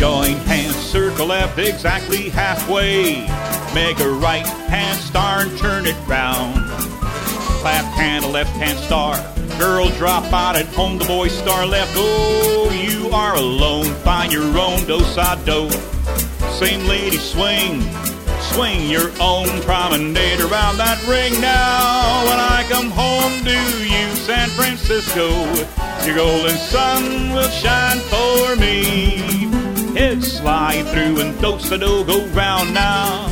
Join 0.03 0.35
hands, 0.51 0.75
circle 0.75 1.27
left 1.27 1.57
exactly 1.57 2.27
halfway. 2.27 3.21
Make 3.73 4.01
a 4.01 4.09
right 4.09 4.45
hand 4.67 4.99
star 4.99 5.43
and 5.43 5.57
turn 5.57 5.85
it 5.85 5.95
round. 6.05 6.55
Clap 7.61 7.85
hand, 7.95 8.25
a 8.25 8.27
left 8.27 8.51
hand 8.57 8.77
star. 8.79 9.15
Girl 9.57 9.87
drop 9.91 10.25
out 10.33 10.57
at 10.57 10.65
home, 10.75 10.97
the 10.97 11.05
boy 11.05 11.29
star 11.29 11.65
left. 11.65 11.93
Oh, 11.95 12.69
you 12.69 13.11
are 13.11 13.35
alone. 13.37 13.85
Find 14.03 14.29
your 14.29 14.43
own 14.43 14.83
do 14.87 14.99
sa 14.99 15.35
do. 15.35 15.69
Same 16.51 16.85
lady 16.85 17.15
swing. 17.15 17.81
Swing 18.51 18.89
your 18.89 19.09
own 19.21 19.47
promenade 19.61 20.41
around 20.41 20.75
that 20.83 20.99
ring 21.07 21.39
now. 21.39 22.25
When 22.25 22.39
I 22.41 22.65
come 22.67 22.91
home 22.91 23.41
to 23.45 23.57
you, 23.87 24.15
San 24.17 24.49
Francisco, 24.49 25.29
your 26.05 26.17
golden 26.17 26.57
sun 26.57 27.31
will 27.31 27.47
shine 27.47 27.99
for 28.11 28.57
me. 28.57 29.42
Slide 30.03 30.85
through 30.87 31.21
and 31.21 31.39
do 31.39 31.57
sa 31.59 31.77
do 31.77 32.03
go 32.03 32.25
round 32.35 32.73
now. 32.73 33.25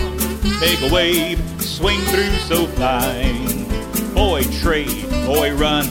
Take 0.62 0.82
a 0.82 0.94
wave, 0.94 1.38
swing 1.62 2.00
through 2.00 2.32
so 2.48 2.66
fine. 2.66 3.68
Boy 4.16 4.44
trade, 4.64 5.10
boy 5.26 5.54
run, 5.54 5.86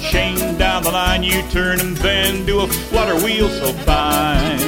chain 0.00 0.56
down 0.56 0.84
the 0.84 0.90
line, 0.90 1.22
you 1.22 1.42
turn 1.50 1.80
and 1.80 1.94
then 1.98 2.46
do 2.46 2.60
a 2.60 2.66
flutter 2.66 3.14
wheel 3.22 3.50
so 3.50 3.74
fine. 3.84 4.58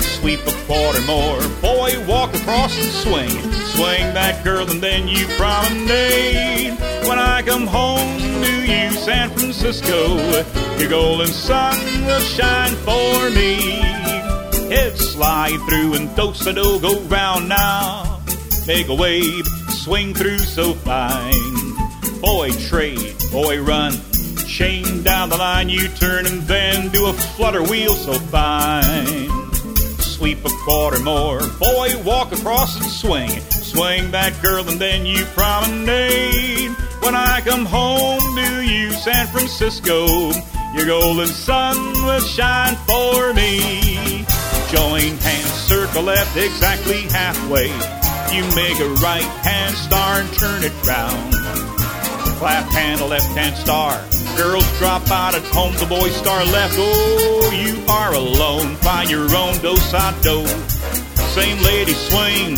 Sweep 0.00 0.40
a 0.46 0.52
quarter 0.66 1.02
more, 1.02 1.40
boy 1.60 2.02
walk 2.08 2.34
across 2.34 2.74
and 2.80 2.90
swing, 2.90 3.52
swing 3.76 4.14
that 4.14 4.42
girl 4.42 4.68
and 4.70 4.80
then 4.80 5.06
you 5.06 5.26
promenade. 5.36 6.72
When 7.06 7.18
I 7.18 7.42
come 7.42 7.66
home 7.66 8.18
to 8.18 8.62
you, 8.62 8.90
San 8.92 9.28
Francisco, 9.28 10.16
your 10.78 10.88
golden 10.88 11.28
sun 11.28 11.76
will 12.06 12.20
shine 12.20 12.74
for 12.76 13.28
me. 13.36 13.99
Head 14.70 14.96
slide 14.96 15.58
through 15.68 15.94
and 15.94 16.08
sa 16.36 16.52
do 16.52 16.78
go 16.78 17.00
round 17.08 17.48
now. 17.48 18.22
Make 18.68 18.88
a 18.88 18.94
wave, 18.94 19.44
swing 19.68 20.14
through 20.14 20.38
so 20.38 20.74
fine. 20.74 22.20
Boy 22.20 22.52
trade, 22.68 23.16
boy 23.32 23.60
run, 23.60 23.94
chain 24.46 25.02
down 25.02 25.28
the 25.28 25.36
line, 25.38 25.70
you 25.70 25.88
turn 25.88 26.24
and 26.24 26.42
then 26.42 26.88
do 26.90 27.06
a 27.06 27.12
flutter 27.12 27.64
wheel 27.64 27.94
so 27.94 28.12
fine. 28.12 29.28
Sweep 29.98 30.38
a 30.44 30.50
quarter 30.64 31.02
more, 31.02 31.40
boy 31.58 32.00
walk 32.04 32.30
across 32.30 32.76
and 32.76 32.86
swing, 32.86 33.40
Swing 33.70 34.12
that 34.12 34.40
girl 34.40 34.68
and 34.68 34.80
then 34.80 35.04
you 35.04 35.24
promenade. 35.34 36.70
When 37.02 37.16
I 37.16 37.40
come 37.44 37.64
home 37.64 38.36
to 38.36 38.62
you, 38.62 38.92
San 38.92 39.26
Francisco, 39.26 40.30
your 40.76 40.86
golden 40.86 41.26
sun 41.26 41.76
will 42.04 42.20
shine 42.20 42.76
for 42.86 43.34
me. 43.34 44.19
Join 44.70 45.18
hands, 45.18 45.50
circle 45.66 46.02
left 46.02 46.36
exactly 46.36 47.02
halfway. 47.10 47.66
You 48.32 48.44
make 48.54 48.78
a 48.78 48.88
right 49.02 49.26
hand 49.42 49.74
star 49.74 50.20
and 50.20 50.32
turn 50.32 50.62
it 50.62 50.72
round. 50.86 51.34
Clap 52.38 52.70
hand, 52.70 53.00
a 53.00 53.06
left 53.06 53.26
hand 53.36 53.56
star. 53.56 53.98
Girls 54.36 54.78
drop 54.78 55.10
out 55.10 55.34
at 55.34 55.42
home, 55.46 55.74
the 55.74 55.86
boys 55.86 56.14
star 56.14 56.44
left. 56.44 56.74
Oh, 56.78 57.50
you 57.50 57.84
are 57.90 58.14
alone. 58.14 58.76
Find 58.76 59.10
your 59.10 59.26
own 59.34 59.58
dos 59.58 59.92
a 59.92 60.14
do. 60.22 60.46
Same 61.34 61.60
lady 61.64 61.92
swing, 61.92 62.56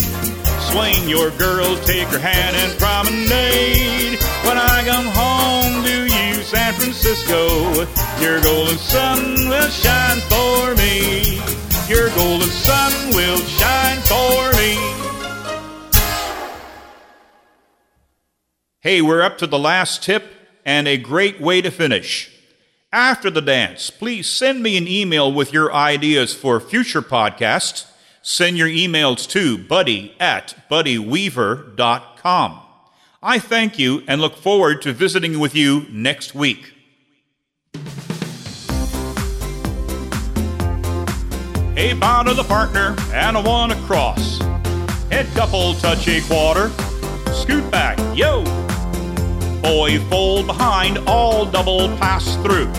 swing 0.68 1.08
your 1.08 1.30
girl, 1.38 1.76
take 1.86 2.08
her 2.08 2.18
hand 2.18 2.54
and 2.56 2.78
promenade. 2.78 4.20
When 4.44 4.58
I 4.58 4.84
come 4.84 5.08
home 5.16 5.82
to 5.82 6.02
you, 6.04 6.42
San 6.42 6.74
Francisco, 6.74 7.72
your 8.20 8.42
golden 8.42 8.76
sun 8.76 9.48
will 9.48 9.70
shine 9.70 10.20
for 10.28 10.76
me. 10.76 11.61
Your 11.92 12.08
golden 12.14 12.48
sun 12.48 12.90
will 13.12 13.36
shine 13.36 13.98
for 13.98 14.50
me. 14.56 14.78
Hey, 18.80 19.02
we're 19.02 19.20
up 19.20 19.36
to 19.38 19.46
the 19.46 19.58
last 19.58 20.02
tip 20.02 20.24
and 20.64 20.88
a 20.88 20.96
great 20.96 21.38
way 21.38 21.60
to 21.60 21.70
finish. 21.70 22.30
After 22.94 23.28
the 23.28 23.42
dance, 23.42 23.90
please 23.90 24.26
send 24.26 24.62
me 24.62 24.78
an 24.78 24.88
email 24.88 25.30
with 25.30 25.52
your 25.52 25.70
ideas 25.70 26.32
for 26.34 26.60
future 26.60 27.02
podcasts. 27.02 27.84
Send 28.22 28.56
your 28.56 28.68
emails 28.68 29.28
to 29.28 29.58
buddy 29.58 30.14
at 30.18 30.54
buddyweaver.com. 30.70 32.60
I 33.22 33.38
thank 33.38 33.78
you 33.78 34.02
and 34.08 34.18
look 34.18 34.38
forward 34.38 34.80
to 34.80 34.94
visiting 34.94 35.38
with 35.38 35.54
you 35.54 35.84
next 35.90 36.34
week. 36.34 36.72
A 41.76 41.94
bow 41.94 42.22
to 42.24 42.34
the 42.34 42.44
partner 42.44 42.94
and 43.14 43.34
a 43.34 43.40
one 43.40 43.70
across. 43.70 44.38
Head 45.10 45.26
couple 45.34 45.72
touch 45.74 46.06
a 46.06 46.20
quarter. 46.22 46.70
Scoot 47.32 47.68
back, 47.70 47.98
yo! 48.14 48.44
Boy, 49.62 49.98
fold 50.10 50.46
behind, 50.46 50.98
all 51.06 51.46
double 51.46 51.88
pass 51.96 52.36
through. 52.36 52.70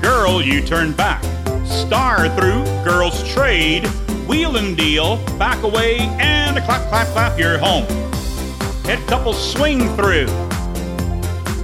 Girl, 0.00 0.40
you 0.40 0.62
turn 0.62 0.92
back. 0.92 1.24
Star 1.66 2.28
through, 2.36 2.62
girls 2.84 3.28
trade. 3.34 3.84
Wheel 4.28 4.56
and 4.56 4.76
deal, 4.76 5.16
back 5.36 5.62
away, 5.64 5.98
and 6.20 6.56
a 6.56 6.64
clap, 6.64 6.88
clap, 6.88 7.08
clap, 7.08 7.36
you're 7.36 7.58
home. 7.58 7.84
Head 8.84 9.04
couple 9.08 9.32
swing 9.32 9.88
through. 9.96 10.28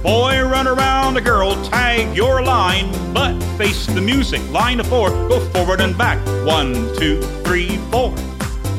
Boy, 0.03 0.41
run 0.41 0.67
around 0.67 1.15
the 1.15 1.21
girl, 1.21 1.55
tag 1.65 2.15
your 2.15 2.41
line, 2.41 2.91
but 3.13 3.37
face 3.57 3.85
the 3.87 3.99
music. 3.99 4.41
Line 4.51 4.79
of 4.79 4.87
four, 4.87 5.09
go 5.09 5.39
forward 5.49 5.81
and 5.81 5.97
back. 5.97 6.17
One, 6.45 6.73
two, 6.97 7.21
three, 7.43 7.77
four. 7.91 8.11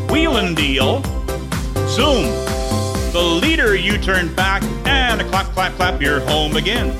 Wheel 0.08 0.36
and 0.36 0.56
deal. 0.56 1.02
Zoom. 1.88 2.24
The 3.12 3.38
leader, 3.42 3.74
you 3.74 3.98
turn 3.98 4.34
back, 4.34 4.62
and 4.86 5.20
a 5.20 5.24
clap, 5.24 5.46
clap, 5.52 5.74
clap, 5.74 6.00
you're 6.00 6.20
home 6.20 6.56
again. 6.56 6.90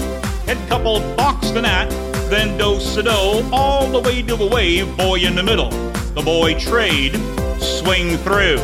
Head 0.46 0.58
couple 0.68 1.00
box 1.14 1.50
the 1.50 1.62
gnat, 1.62 1.90
then 2.28 2.58
do 2.58 2.74
a 2.74 3.02
do, 3.02 3.48
all 3.52 3.86
the 3.88 4.00
way 4.00 4.22
to 4.22 4.36
the 4.36 4.46
wave, 4.46 4.96
boy 4.96 5.20
in 5.20 5.34
the 5.34 5.42
middle. 5.42 5.70
The 6.14 6.22
boy 6.22 6.58
trade, 6.58 7.14
swing 7.60 8.16
through. 8.18 8.58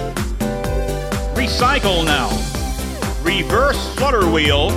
Recycle 1.35 2.05
now. 2.05 2.29
Reverse 3.23 3.95
flutter 3.95 4.29
wheel, 4.29 4.71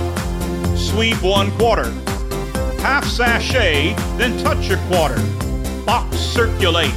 sweep 0.88 1.22
one 1.22 1.50
quarter. 1.58 1.90
Half 2.80 3.04
sashay, 3.04 3.94
then 4.16 4.42
touch 4.42 4.70
a 4.70 4.76
quarter. 4.88 5.20
Box 5.84 6.16
circulate. 6.16 6.94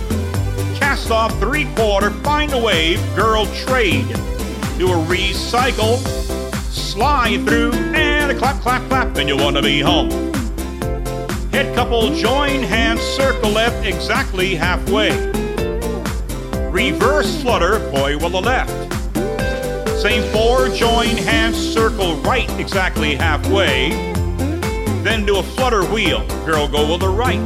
Cast 0.80 1.12
off 1.12 1.38
three 1.40 1.66
quarter, 1.76 2.10
find 2.10 2.54
a 2.54 2.58
wave, 2.58 3.00
girl 3.16 3.46
trade. 3.66 4.08
Do 4.78 4.88
a 4.88 5.06
recycle, 5.06 5.98
slide 6.72 7.46
through, 7.46 7.74
and 7.94 8.32
a 8.32 8.36
clap, 8.36 8.62
clap, 8.62 8.88
clap, 8.88 9.18
and 9.18 9.28
you 9.28 9.36
want 9.36 9.58
to 9.58 9.62
be 9.62 9.82
home. 9.82 10.10
Head 11.52 11.76
couple, 11.76 12.16
join 12.16 12.64
hands, 12.64 13.02
circle 13.02 13.50
left, 13.50 13.86
exactly 13.86 14.56
halfway. 14.56 15.12
Reverse 16.70 17.42
flutter, 17.42 17.80
boy 17.92 18.18
will 18.18 18.30
the 18.30 18.42
left. 18.42 18.81
Same 20.02 20.24
four, 20.34 20.68
join 20.70 21.10
hands, 21.10 21.56
circle 21.56 22.16
right, 22.22 22.50
exactly 22.60 23.14
halfway. 23.14 23.92
Then 25.04 25.28
do 25.28 25.38
a 25.38 25.44
flutter 25.44 25.86
wheel, 25.86 26.26
girl 26.44 26.68
go 26.68 26.92
with 26.92 27.02
the 27.02 27.08
right. 27.08 27.40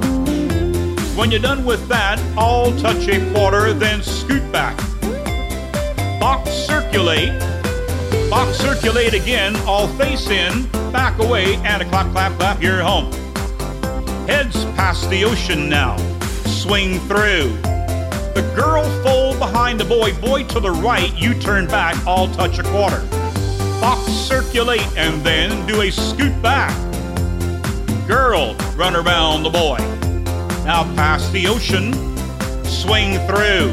When 1.18 1.32
you're 1.32 1.42
done 1.42 1.66
with 1.66 1.86
that, 1.90 2.18
all 2.38 2.72
touch 2.78 3.10
a 3.10 3.20
quarter, 3.34 3.74
then 3.74 4.02
scoot 4.02 4.50
back. 4.54 4.78
Box 6.18 6.50
circulate, 6.50 7.38
box 8.30 8.58
circulate 8.58 9.14
again, 9.14 9.58
all 9.68 9.90
face 9.90 10.30
in, 10.30 10.66
back 10.94 11.20
away, 11.20 11.56
and 11.56 11.82
a 11.82 11.90
clap, 11.90 12.10
clap, 12.14 12.38
clap, 12.38 12.64
you're 12.64 12.82
home. 12.82 13.12
Heads 14.30 14.64
past 14.78 15.10
the 15.10 15.26
ocean 15.26 15.68
now, 15.68 15.98
swing 16.46 17.00
through. 17.00 17.54
The 18.36 18.42
girl 18.54 18.84
fold 19.02 19.40
behind 19.40 19.80
the 19.80 19.86
boy, 19.86 20.14
boy 20.20 20.44
to 20.48 20.60
the 20.60 20.70
right, 20.70 21.16
you 21.16 21.34
turn 21.40 21.68
back, 21.68 21.96
all 22.06 22.28
touch 22.28 22.60
a 22.60 22.64
quarter. 22.64 23.00
Box 23.80 24.12
circulate 24.12 24.86
and 24.98 25.26
then 25.26 25.66
do 25.66 25.82
a 25.82 25.90
scoot 25.90 26.42
back. 26.42 26.76
Girl, 28.06 28.54
run 28.76 28.94
around 28.94 29.44
the 29.44 29.50
boy. 29.50 29.78
Now 30.66 30.84
pass 30.96 31.30
the 31.30 31.48
ocean, 31.48 31.94
swing 32.66 33.20
through. 33.26 33.72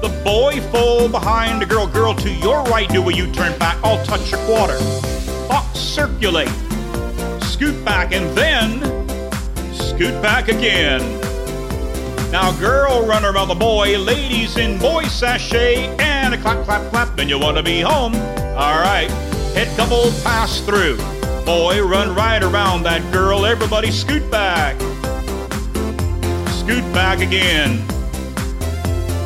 The 0.00 0.18
boy 0.24 0.62
fold 0.72 1.12
behind 1.12 1.60
the 1.60 1.66
girl, 1.66 1.86
girl 1.86 2.14
to 2.14 2.30
your 2.30 2.62
right, 2.64 2.88
do 2.88 3.06
a 3.06 3.12
U-turn 3.12 3.58
back, 3.58 3.76
all 3.84 4.02
touch 4.06 4.32
a 4.32 4.38
quarter. 4.46 4.78
Box 5.46 5.78
circulate, 5.78 6.48
scoot 7.42 7.84
back 7.84 8.14
and 8.14 8.34
then 8.34 8.80
scoot 9.74 10.22
back 10.22 10.48
again. 10.48 11.02
Now, 12.34 12.50
girl, 12.58 13.06
run 13.06 13.24
around 13.24 13.46
the 13.46 13.54
boy, 13.54 13.96
ladies 13.96 14.56
in 14.56 14.76
boy 14.80 15.04
sashay, 15.04 15.86
and 16.00 16.34
a 16.34 16.36
clap, 16.36 16.64
clap, 16.64 16.90
clap, 16.90 17.16
and 17.20 17.30
you 17.30 17.38
want 17.38 17.56
to 17.58 17.62
be 17.62 17.80
home. 17.80 18.12
All 18.12 18.80
right, 18.80 19.08
head 19.54 19.68
couple 19.76 20.10
pass 20.24 20.58
through. 20.62 20.96
Boy, 21.44 21.80
run 21.80 22.12
right 22.12 22.42
around 22.42 22.82
that 22.82 23.12
girl, 23.12 23.46
everybody 23.46 23.92
scoot 23.92 24.28
back. 24.32 24.74
Scoot 26.50 26.82
back 26.92 27.20
again. 27.20 27.86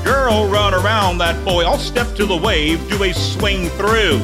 Girl, 0.05 0.47
run 0.47 0.75
around 0.75 1.17
that 1.17 1.43
boy, 1.47 1.65
I'll 1.65 1.79
step 1.79 2.15
to 2.17 2.27
the 2.27 2.37
wave, 2.37 2.87
do 2.91 3.03
a 3.05 3.15
swing 3.15 3.71
through. 3.71 4.21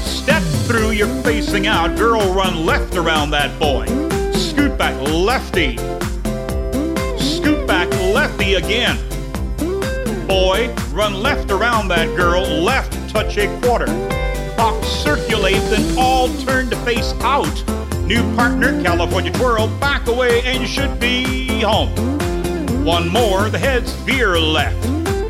Step 0.00 0.42
through, 0.64 0.92
you're 0.92 1.22
facing 1.22 1.66
out. 1.66 1.94
Girl, 1.98 2.32
run 2.32 2.64
left 2.64 2.96
around 2.96 3.32
that 3.32 3.60
boy. 3.60 3.84
Scoot 4.32 4.78
back, 4.78 4.98
lefty 5.02 5.76
lefty 8.12 8.54
again. 8.54 8.96
Boy, 10.26 10.74
run 10.92 11.14
left 11.14 11.50
around 11.50 11.88
that 11.88 12.14
girl, 12.16 12.42
left 12.42 12.92
touch 13.08 13.36
a 13.36 13.46
quarter. 13.60 13.86
Box 14.56 14.86
circulate, 14.88 15.62
then 15.70 15.96
all 15.98 16.28
turn 16.38 16.68
to 16.70 16.76
face 16.78 17.12
out. 17.20 17.64
New 18.04 18.22
partner, 18.34 18.82
California 18.82 19.32
twirl, 19.32 19.68
back 19.78 20.06
away 20.08 20.42
and 20.42 20.68
should 20.68 20.98
be 20.98 21.60
home. 21.62 21.90
One 22.84 23.08
more, 23.08 23.48
the 23.48 23.58
heads 23.58 23.92
veer 23.92 24.38
left. 24.38 24.82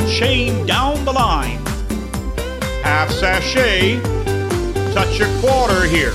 Chain 0.09 0.66
down 0.66 1.05
the 1.05 1.12
line. 1.12 1.59
Half 2.83 3.11
sashay, 3.11 4.01
touch 4.95 5.21
a 5.21 5.40
quarter 5.40 5.87
here. 5.87 6.14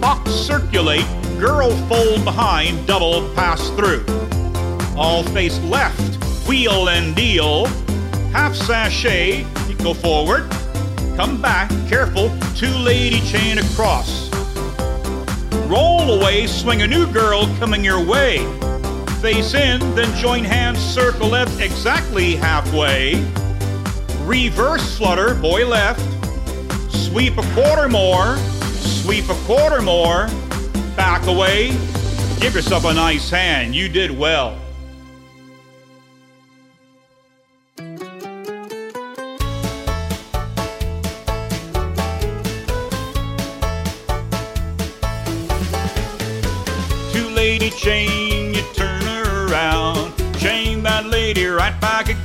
Box 0.00 0.30
circulate, 0.30 1.06
girl 1.38 1.70
fold 1.88 2.24
behind, 2.24 2.86
double 2.86 3.32
pass 3.34 3.70
through 3.70 4.04
all 4.96 5.22
face 5.22 5.58
left, 5.60 6.16
wheel 6.48 6.88
and 6.88 7.14
deal, 7.14 7.66
half 8.32 8.54
sashay, 8.54 9.46
go 9.82 9.92
forward, 9.92 10.48
come 11.16 11.40
back, 11.40 11.70
careful, 11.88 12.30
two 12.54 12.74
lady 12.78 13.20
chain 13.20 13.58
across. 13.58 14.30
Roll 15.68 16.20
away, 16.20 16.46
swing 16.46 16.82
a 16.82 16.86
new 16.86 17.06
girl 17.12 17.46
coming 17.58 17.84
your 17.84 18.04
way. 18.04 18.38
Face 19.20 19.54
in, 19.54 19.80
then 19.94 20.14
join 20.16 20.44
hands, 20.44 20.78
circle 20.78 21.28
left 21.28 21.60
exactly 21.60 22.36
halfway. 22.36 23.14
Reverse 24.24 24.96
flutter, 24.96 25.34
boy 25.34 25.66
left. 25.66 26.00
Sweep 26.92 27.36
a 27.38 27.54
quarter 27.54 27.88
more, 27.88 28.36
sweep 28.78 29.28
a 29.28 29.34
quarter 29.44 29.82
more, 29.82 30.28
back 30.96 31.26
away. 31.26 31.68
Give 32.40 32.54
yourself 32.54 32.84
a 32.84 32.94
nice 32.94 33.30
hand, 33.30 33.74
you 33.74 33.88
did 33.88 34.10
well. 34.10 34.60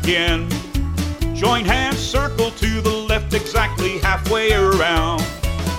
Again. 0.03 0.49
Join 1.35 1.63
hands, 1.63 1.99
circle 1.99 2.49
to 2.49 2.81
the 2.81 2.89
left, 2.89 3.35
exactly 3.35 3.99
halfway 3.99 4.51
around. 4.51 5.21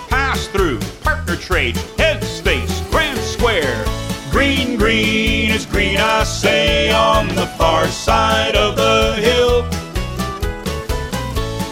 Pass 0.08 0.46
through, 0.46 0.78
partner 1.02 1.34
trade, 1.34 1.76
heads 1.98 2.40
face, 2.40 2.82
grand 2.88 3.18
square. 3.18 3.84
Green, 4.30 4.76
green 4.76 5.50
is 5.50 5.66
green, 5.66 5.96
I 5.98 6.22
say, 6.22 6.92
on 6.92 7.26
the 7.34 7.46
far 7.58 7.88
side 7.88 8.54
of 8.54 8.76
the 8.76 9.14
hill. 9.16 9.62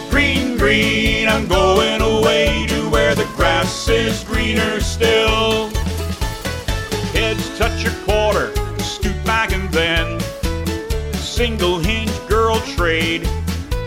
Green, 0.09 0.57
green, 0.57 1.29
I'm 1.29 1.47
going 1.47 2.01
away 2.01 2.65
to 2.67 2.89
where 2.89 3.15
the 3.15 3.25
grass 3.37 3.87
is 3.87 4.25
greener 4.25 4.81
still. 4.81 5.69
Heads 7.13 7.57
touch 7.57 7.81
your 7.81 7.93
quarter, 8.03 8.53
scoot 8.79 9.15
back 9.23 9.53
and 9.53 9.69
then 9.71 10.19
single 11.41 11.70
girl 12.41 12.59
trade. 12.75 13.23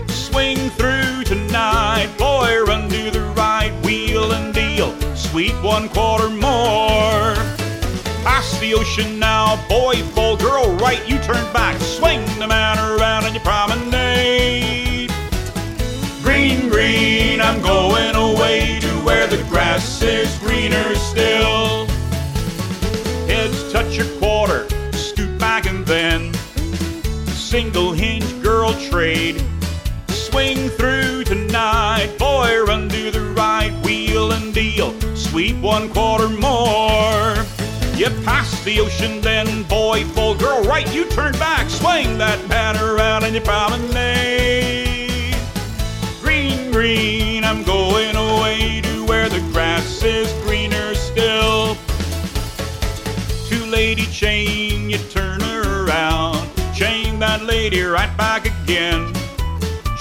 Swing 0.07 0.57
through 0.77 1.23
tonight, 1.25 2.09
boy, 2.17 2.63
run 2.65 2.87
to 2.87 3.11
the 3.11 3.21
right, 3.35 3.73
wheel 3.83 4.31
and 4.31 4.53
deal, 4.53 4.95
sweep 5.13 5.55
one 5.61 5.89
quarter 5.89 6.29
more. 6.29 7.35
Pass 8.23 8.57
the 8.61 8.73
ocean 8.73 9.19
now, 9.19 9.61
boy, 9.67 9.95
full 10.15 10.37
girl 10.37 10.73
right, 10.77 11.03
you 11.05 11.17
turn 11.19 11.45
back, 11.51 11.75
swing 11.81 12.23
the 12.39 12.47
man 12.47 12.77
around 12.79 13.25
and 13.25 13.33
you 13.35 13.41
promenade. 13.41 15.11
Green, 16.23 16.69
green, 16.69 17.41
I'm 17.41 17.61
going 17.61 18.15
away 18.15 18.79
to 18.79 18.91
where 19.07 19.27
the 19.27 19.43
grass 19.49 20.01
is 20.01 20.33
greener 20.39 20.95
still. 20.95 21.87
Heads 23.27 23.69
touch 23.73 23.97
your 23.97 24.07
quarter, 24.19 24.65
scoot 24.93 25.37
back 25.37 25.65
and 25.65 25.85
then 25.85 26.31
single 27.55 27.93
hinge 27.93 28.44
girl 28.65 28.89
trade. 28.89 29.43
Swing 30.07 30.69
through 30.69 31.23
tonight, 31.23 32.15
boy, 32.17 32.63
run 32.65 32.89
to 32.89 33.11
the 33.11 33.21
right, 33.35 33.71
wheel 33.83 34.31
and 34.31 34.53
deal, 34.53 34.99
sweep 35.15 35.55
one 35.57 35.89
quarter 35.89 36.29
more. 36.29 37.35
You 37.95 38.09
pass 38.23 38.63
the 38.63 38.79
ocean, 38.79 39.21
then 39.21 39.63
boy, 39.63 40.03
full 40.03 40.35
girl, 40.35 40.63
right, 40.63 40.91
you 40.93 41.05
turn 41.05 41.33
back, 41.33 41.69
swing 41.69 42.17
that 42.17 42.39
pan 42.49 42.77
around 42.77 43.23
and 43.23 43.35
you 43.35 43.41
promenade. 43.41 45.35
Green, 46.21 46.71
green, 46.71 47.43
I'm 47.43 47.63
going 47.63 48.15
away 48.15 48.81
to 48.81 49.05
where 49.05 49.29
the 49.29 49.39
grass 49.51 50.03
is 50.03 50.31
greener 50.43 50.93
still. 50.95 51.77
Two 53.47 53.65
lady 53.67 54.07
chain, 54.07 54.89
you 54.89 54.97
turn 54.97 55.41
around, 55.43 56.49
chain 56.73 57.19
that 57.19 57.43
lady 57.43 57.81
right 57.81 58.15
back 58.17 58.45
again. 58.45 58.54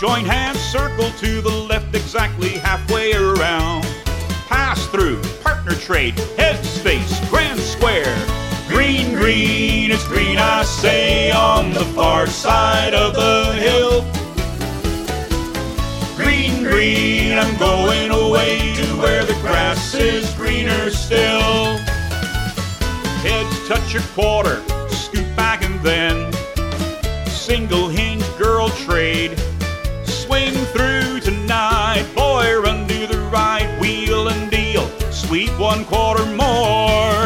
Join 0.05 0.25
hands, 0.27 0.59
circle 0.59 1.11
to 1.19 1.41
the 1.41 1.49
left, 1.49 1.95
exactly 1.95 2.51
halfway 2.51 3.13
around. 3.13 3.85
Pass 4.49 4.87
through, 4.89 5.23
partner 5.43 5.75
trade, 5.75 6.19
heads 6.37 6.79
face, 6.83 7.21
grand 7.31 7.59
square. 7.59 8.15
Green, 8.69 9.15
green, 9.15 9.91
it's 9.91 10.07
green, 10.07 10.37
I 10.37 10.63
say, 10.65 11.31
on 11.31 11.73
the 11.73 11.85
far 11.95 12.27
side 12.27 12.93
of 12.93 13.15
the 13.15 13.55
hill. 13.55 14.03
Green, 16.17 16.63
green, 16.63 17.39
I'm 17.39 17.57
going 17.59 18.11
away 18.11 18.75
to 18.75 18.87
where 18.99 19.25
the 19.25 19.35
grass 19.41 19.95
is 19.95 20.29
greener 20.35 20.91
still. 20.91 21.79
Heads 23.25 23.69
touch 23.69 23.95
your 23.95 24.03
quarter, 24.15 24.63
scoot 24.91 25.35
back 25.35 25.65
and 25.65 25.81
then 25.81 26.31
single 27.45 27.91
hinge 27.91 28.25
girl 28.39 28.71
trade. 28.71 29.39
Swing 30.05 30.55
through 30.73 31.21
tonight, 31.21 32.11
boy, 32.15 32.59
run 32.63 32.89
to 32.89 33.07
the 33.07 33.19
right, 33.31 33.69
wheel 33.79 34.29
and 34.29 34.51
deal, 34.51 34.89
sweep 35.13 35.51
one 35.59 35.85
quarter 35.85 36.25
more. 36.25 37.21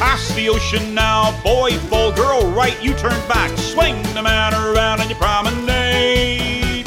Pass 0.00 0.34
the 0.34 0.48
ocean 0.48 0.92
now, 0.92 1.40
boy, 1.44 1.70
full 1.88 2.10
girl 2.10 2.50
right, 2.50 2.76
you 2.82 2.94
turn 2.94 3.16
back, 3.28 3.56
swing 3.56 4.02
the 4.14 4.22
man 4.22 4.54
around 4.54 5.00
and 5.00 5.08
you 5.08 5.14
promenade. 5.14 6.84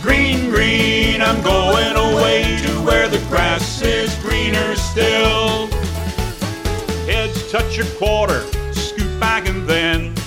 Green, 0.00 0.48
green, 0.48 1.20
I'm 1.20 1.42
going 1.42 1.94
away 1.94 2.56
to 2.62 2.70
where 2.86 3.06
the 3.06 3.18
grass 3.28 3.82
is 3.82 4.14
greener 4.22 4.74
still. 4.76 5.66
Heads 7.04 7.52
touch 7.52 7.76
your 7.76 7.86
quarter, 7.98 8.40
scoot 8.72 9.20
back 9.20 9.46
and 9.46 9.68
then 9.68 10.17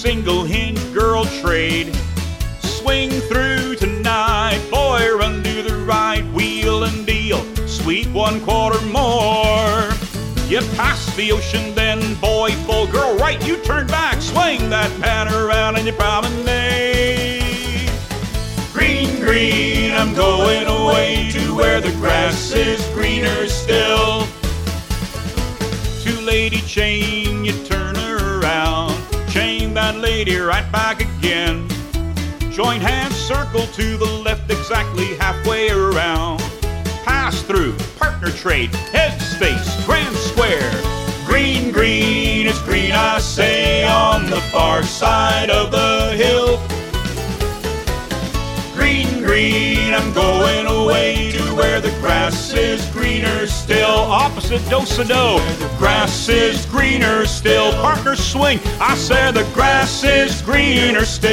single 0.00 0.44
hinge 0.44 0.80
girl 0.94 1.26
trade. 1.42 1.94
Swing 2.60 3.10
through 3.10 3.76
tonight, 3.76 4.58
boy, 4.70 5.14
run 5.14 5.42
to 5.42 5.62
the 5.62 5.76
right, 5.86 6.24
wheel 6.32 6.84
and 6.84 7.06
deal, 7.06 7.44
sweep 7.66 8.08
one 8.08 8.40
quarter 8.40 8.80
more. 8.86 9.90
You 10.48 10.60
pass 10.74 11.14
the 11.16 11.32
ocean, 11.32 11.74
then 11.74 12.14
boy, 12.14 12.52
full 12.64 12.86
girl, 12.86 13.14
right, 13.18 13.46
you 13.46 13.58
turn 13.58 13.88
back, 13.88 14.22
swing 14.22 14.70
that 14.70 14.90
pan 15.02 15.28
around 15.34 15.76
and 15.76 15.86
you 15.86 15.92
promenade. 15.92 17.90
Green, 18.72 19.20
green, 19.20 19.90
I'm 19.90 20.14
going 20.14 20.66
away 20.66 21.28
to 21.32 21.54
where 21.54 21.82
the 21.82 21.92
grass 22.00 22.52
is 22.52 22.82
greener 22.94 23.46
still. 23.48 24.26
Two 26.02 26.18
lady 26.24 26.62
chain, 26.62 27.44
you 27.44 27.52
turn 27.66 27.89
lady 30.10 30.38
right 30.38 30.70
back 30.72 31.00
again. 31.00 31.68
Join 32.50 32.80
hands, 32.80 33.14
circle 33.14 33.64
to 33.78 33.96
the 33.96 34.12
left, 34.24 34.50
exactly 34.50 35.14
halfway 35.14 35.70
around. 35.70 36.40
Pass 37.04 37.42
through, 37.42 37.74
partner 37.96 38.30
trade, 38.30 38.74
heads 38.92 39.36
face, 39.36 39.68
grand 39.86 40.16
square. 40.16 40.72
Green, 41.24 41.70
green, 41.70 42.48
it's 42.48 42.60
green, 42.62 42.90
I 42.90 43.20
say, 43.20 43.84
on 43.86 44.26
the 44.26 44.40
far 44.52 44.82
side 44.82 45.48
of 45.48 45.70
the 45.70 46.16
hill. 46.22 46.58
Green, 48.74 49.22
green, 49.22 49.94
I'm 49.94 50.12
going 50.12 50.66
away 50.66 51.29
where 51.60 51.80
the 51.80 51.90
grass 52.00 52.54
is 52.54 52.84
greener 52.86 53.46
still. 53.46 53.98
Opposite 54.24 54.62
do 54.70 54.80
sa 54.86 55.02
do. 55.02 55.38
The 55.60 55.68
grass 55.76 56.28
is 56.30 56.64
greener 56.66 57.26
still. 57.26 57.72
Partner 57.72 58.16
swing. 58.16 58.58
I 58.80 58.94
say 58.96 59.30
the 59.30 59.44
grass 59.52 60.02
is 60.02 60.40
greener 60.40 61.04
still. 61.04 61.30